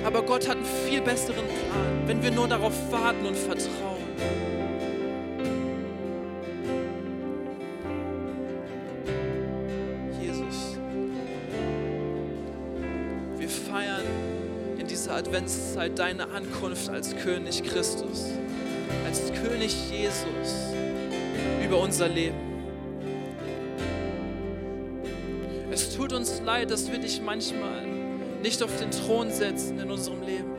[0.04, 3.95] Aber Gott hat einen viel besseren Plan, wenn wir nur darauf warten und vertrauen.
[15.26, 18.26] Adventszeit deine Ankunft als König Christus,
[19.04, 20.72] als König Jesus
[21.64, 22.38] über unser Leben.
[25.72, 27.84] Es tut uns leid, dass wir dich manchmal
[28.40, 30.52] nicht auf den Thron setzen in unserem Leben.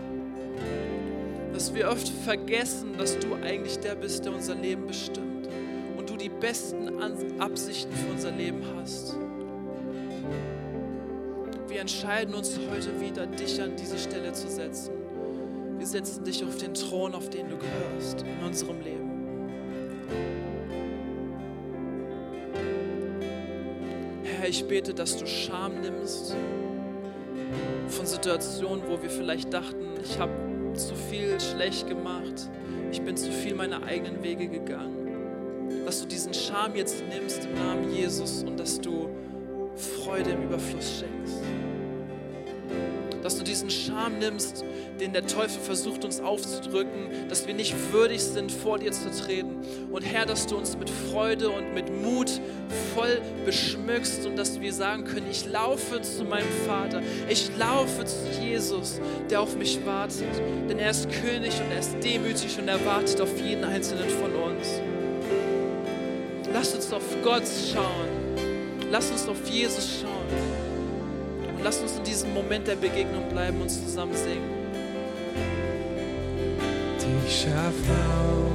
[1.54, 5.48] Dass wir oft vergessen, dass du eigentlich der bist, der unser Leben bestimmt
[5.98, 7.02] und du die besten
[7.40, 9.16] Absichten für unser Leben hast.
[11.78, 14.94] Wir entscheiden uns heute wieder, dich an diese Stelle zu setzen.
[15.78, 19.12] Wir setzen dich auf den Thron, auf den du gehörst in unserem Leben.
[24.24, 26.36] Herr, ich bete, dass du Scham nimmst
[27.90, 30.34] von Situationen, wo wir vielleicht dachten, ich habe
[30.74, 32.50] zu viel schlecht gemacht,
[32.92, 35.86] ich bin zu viel meine eigenen Wege gegangen.
[35.86, 39.10] Dass du diesen Scham jetzt nimmst im Namen Jesus und dass du
[39.78, 41.44] Freude im Überfluss schenkst.
[43.24, 44.64] Dass du diesen Scham nimmst,
[45.00, 49.58] den der Teufel versucht uns aufzudrücken, dass wir nicht würdig sind, vor dir zu treten.
[49.92, 52.32] Und Herr, dass du uns mit Freude und mit Mut
[52.96, 58.28] voll beschmückst und dass wir sagen können, ich laufe zu meinem Vater, ich laufe zu
[58.42, 59.00] Jesus,
[59.30, 60.24] der auf mich wartet.
[60.70, 64.34] Denn er ist König und er ist demütig und er wartet auf jeden einzelnen von
[64.34, 64.68] uns.
[66.54, 68.17] Lass uns auf Gott schauen.
[68.92, 71.56] Lass uns auf Jesus schauen.
[71.56, 74.58] Und lass uns in diesem Moment der Begegnung bleiben und zusammen singen.
[77.00, 78.52] Die Schafrau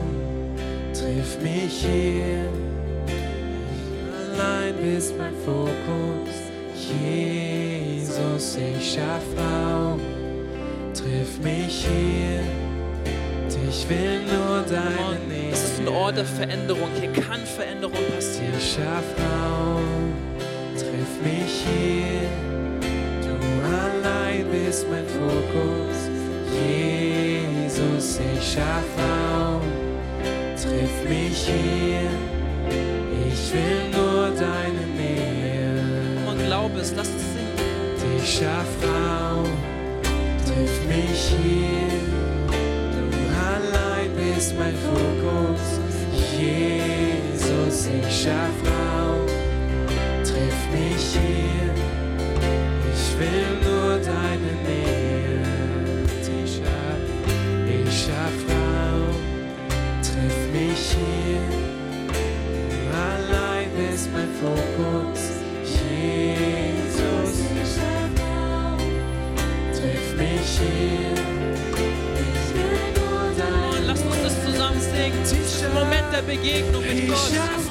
[0.92, 2.48] trifft mich hier.
[4.34, 6.34] Allein bist mein Fokus.
[6.74, 9.98] Jesus, ich Schafrau,
[10.94, 12.40] triff mich hier.
[13.74, 15.50] Ich will nur deine Nähe.
[15.50, 16.90] Es ist ein Ort der Veränderung.
[17.00, 18.52] Hier kann Veränderung passieren.
[18.54, 19.81] Die Schafrau, triff
[21.22, 22.28] mich hier.
[23.22, 25.96] Du allein bist mein Fokus.
[26.52, 29.60] Jesus, ich Schafrau,
[30.56, 32.10] triff mich hier.
[33.28, 36.28] Ich will nur deine Nähe.
[36.28, 37.52] Und glaube es, lass uns singen.
[38.02, 39.44] Die Schafrau,
[40.46, 41.92] triff mich hier.
[42.94, 43.04] Du
[43.54, 45.60] allein bist mein Fokus.
[46.38, 48.71] Jesus, ich Schafrau, triff
[50.72, 51.70] mich hier.
[52.94, 55.42] Ich will nur deine Nähe.
[56.26, 57.02] Die Schaf,
[57.66, 58.96] ich Schafrau,
[60.00, 61.44] triff mich hier.
[62.92, 65.20] Allein bist mein Fokus.
[65.64, 67.74] Jesus, ich
[69.78, 71.14] triff mich hier.
[72.34, 75.22] Ich will nur deine lass uns das zusammen singen.
[75.74, 77.61] Moment der Begegnung mit ich Gott.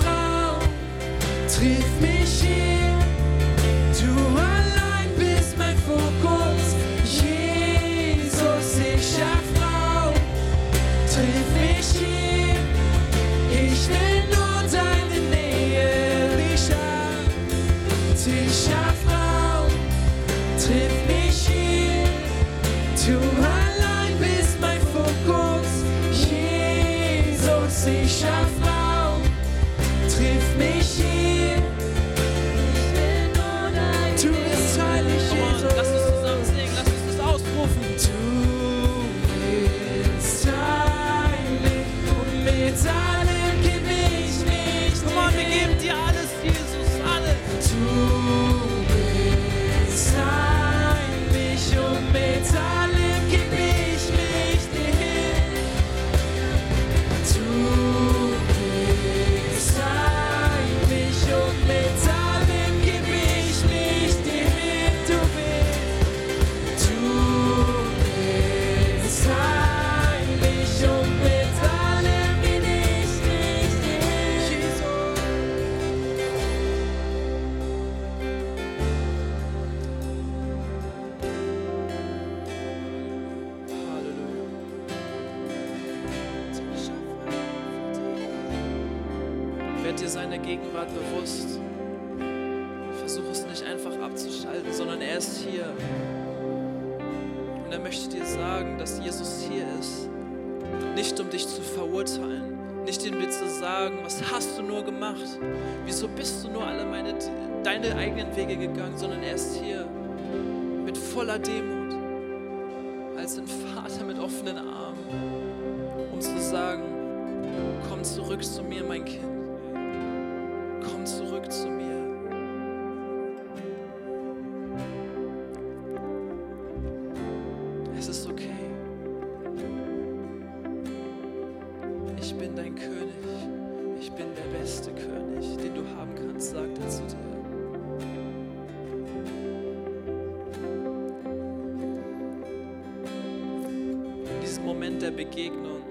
[144.82, 145.84] Moment der Begegnung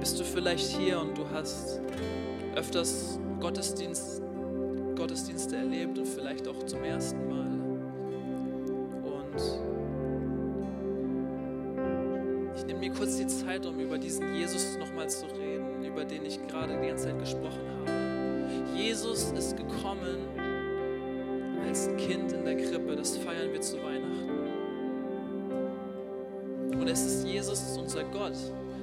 [0.00, 1.82] bist du vielleicht hier und du hast
[2.56, 4.22] öfters Gottesdienst,
[4.96, 7.50] Gottesdienste erlebt und vielleicht auch zum ersten Mal.
[9.04, 9.36] Und
[12.56, 16.24] ich nehme mir kurz die Zeit, um über diesen Jesus nochmal zu reden, über den
[16.24, 17.92] ich gerade die ganze Zeit gesprochen habe.
[18.74, 20.26] Jesus ist gekommen
[21.68, 23.41] als Kind in der Krippe, das feiern
[28.02, 28.36] unser Gott,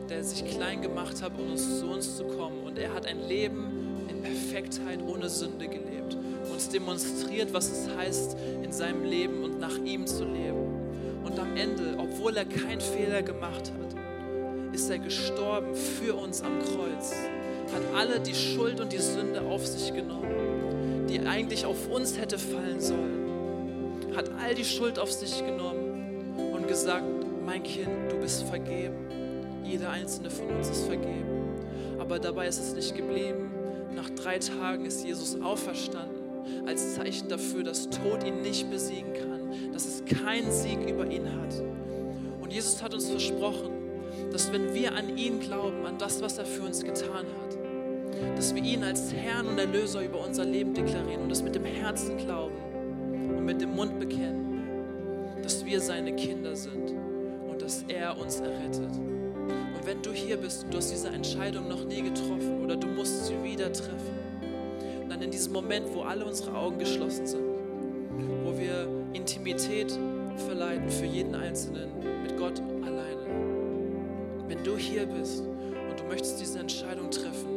[0.09, 2.63] der sich klein gemacht hat, um uns zu uns zu kommen.
[2.65, 6.17] Und er hat ein Leben in Perfektheit ohne Sünde gelebt.
[6.51, 11.24] Uns demonstriert, was es heißt, in seinem Leben und nach ihm zu leben.
[11.24, 16.59] Und am Ende, obwohl er keinen Fehler gemacht hat, ist er gestorben für uns am
[16.59, 17.13] Kreuz.
[17.74, 22.39] Hat alle die Schuld und die Sünde auf sich genommen, die eigentlich auf uns hätte
[22.39, 24.15] fallen sollen.
[24.15, 27.05] Hat all die Schuld auf sich genommen und gesagt,
[27.45, 29.09] mein Kind, du bist vergeben.
[29.70, 31.26] Jeder einzelne von uns ist vergeben.
[31.99, 33.51] Aber dabei ist es nicht geblieben.
[33.95, 39.72] Nach drei Tagen ist Jesus auferstanden, als Zeichen dafür, dass Tod ihn nicht besiegen kann,
[39.72, 41.53] dass es keinen Sieg über ihn hat.
[42.41, 43.70] Und Jesus hat uns versprochen,
[44.32, 48.55] dass wenn wir an ihn glauben, an das, was er für uns getan hat, dass
[48.55, 52.17] wir ihn als Herrn und Erlöser über unser Leben deklarieren und das mit dem Herzen
[52.17, 52.55] glauben
[53.38, 54.63] und mit dem Mund bekennen,
[55.43, 56.91] dass wir seine Kinder sind
[57.51, 59.18] und dass er uns errettet.
[59.89, 63.25] Wenn du hier bist und du hast diese Entscheidung noch nie getroffen oder du musst
[63.25, 64.13] sie wieder treffen,
[65.09, 67.41] dann in diesem Moment, wo alle unsere Augen geschlossen sind,
[68.43, 69.91] wo wir Intimität
[70.45, 71.89] verleiten für jeden Einzelnen
[72.21, 73.25] mit Gott alleine.
[74.47, 77.47] Wenn du hier bist und du möchtest diese Entscheidung treffen,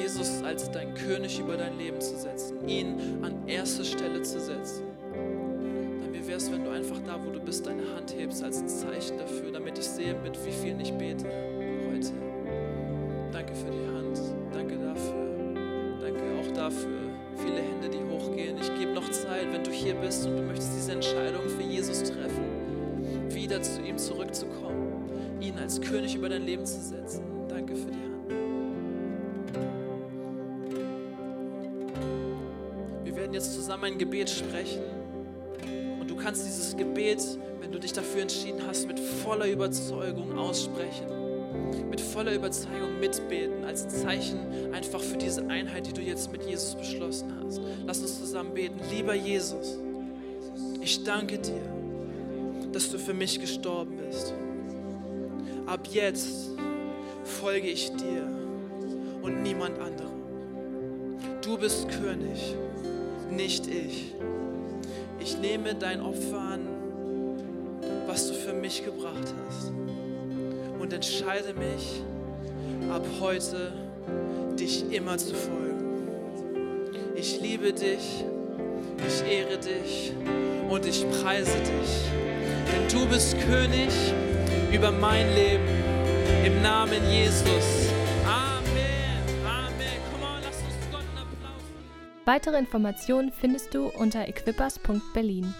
[0.00, 4.84] Jesus als dein König über dein Leben zu setzen, ihn an erste Stelle zu setzen,
[5.12, 8.58] dann wie wäre es, wenn du einfach da, wo du bist, deine Hand hebst als
[8.58, 11.26] ein Zeichen dafür, damit ich sehe, mit wie vielen ich bete.
[13.40, 14.20] Danke für die Hand.
[14.52, 15.14] Danke dafür.
[16.02, 16.98] Danke auch dafür.
[17.36, 18.58] Viele Hände, die hochgehen.
[18.60, 22.02] Ich gebe noch Zeit, wenn du hier bist und du möchtest diese Entscheidung für Jesus
[22.02, 22.44] treffen,
[23.30, 25.08] wieder zu ihm zurückzukommen,
[25.40, 27.24] ihn als König über dein Leben zu setzen.
[27.48, 28.10] Danke für die Hand.
[33.04, 34.82] Wir werden jetzt zusammen ein Gebet sprechen.
[35.98, 41.29] Und du kannst dieses Gebet, wenn du dich dafür entschieden hast, mit voller Überzeugung aussprechen.
[41.90, 44.38] Mit voller Überzeugung mitbeten, als Zeichen
[44.72, 47.60] einfach für diese Einheit, die du jetzt mit Jesus beschlossen hast.
[47.86, 48.80] Lass uns zusammen beten.
[48.90, 49.78] Lieber Jesus,
[50.80, 51.62] ich danke dir,
[52.72, 54.34] dass du für mich gestorben bist.
[55.66, 56.50] Ab jetzt
[57.24, 58.26] folge ich dir
[59.22, 60.10] und niemand anderem.
[61.42, 62.54] Du bist König,
[63.30, 64.14] nicht ich.
[65.20, 66.60] Ich nehme dein Opfer an,
[68.06, 69.72] was du für mich gebracht hast
[70.90, 72.02] und entscheide mich
[72.90, 73.72] ab heute,
[74.58, 76.08] dich immer zu folgen.
[77.14, 78.24] Ich liebe dich,
[79.06, 80.12] ich ehre dich
[80.68, 82.10] und ich preise dich,
[82.72, 83.90] denn du bist König
[84.72, 85.68] über mein Leben.
[86.44, 87.92] Im Namen Jesus.
[88.24, 89.46] Amen.
[89.46, 90.00] Amen.
[90.10, 91.62] Come on, lass uns Gott einen Applaus.
[92.24, 95.54] Weitere Informationen findest du unter equippers.berlin.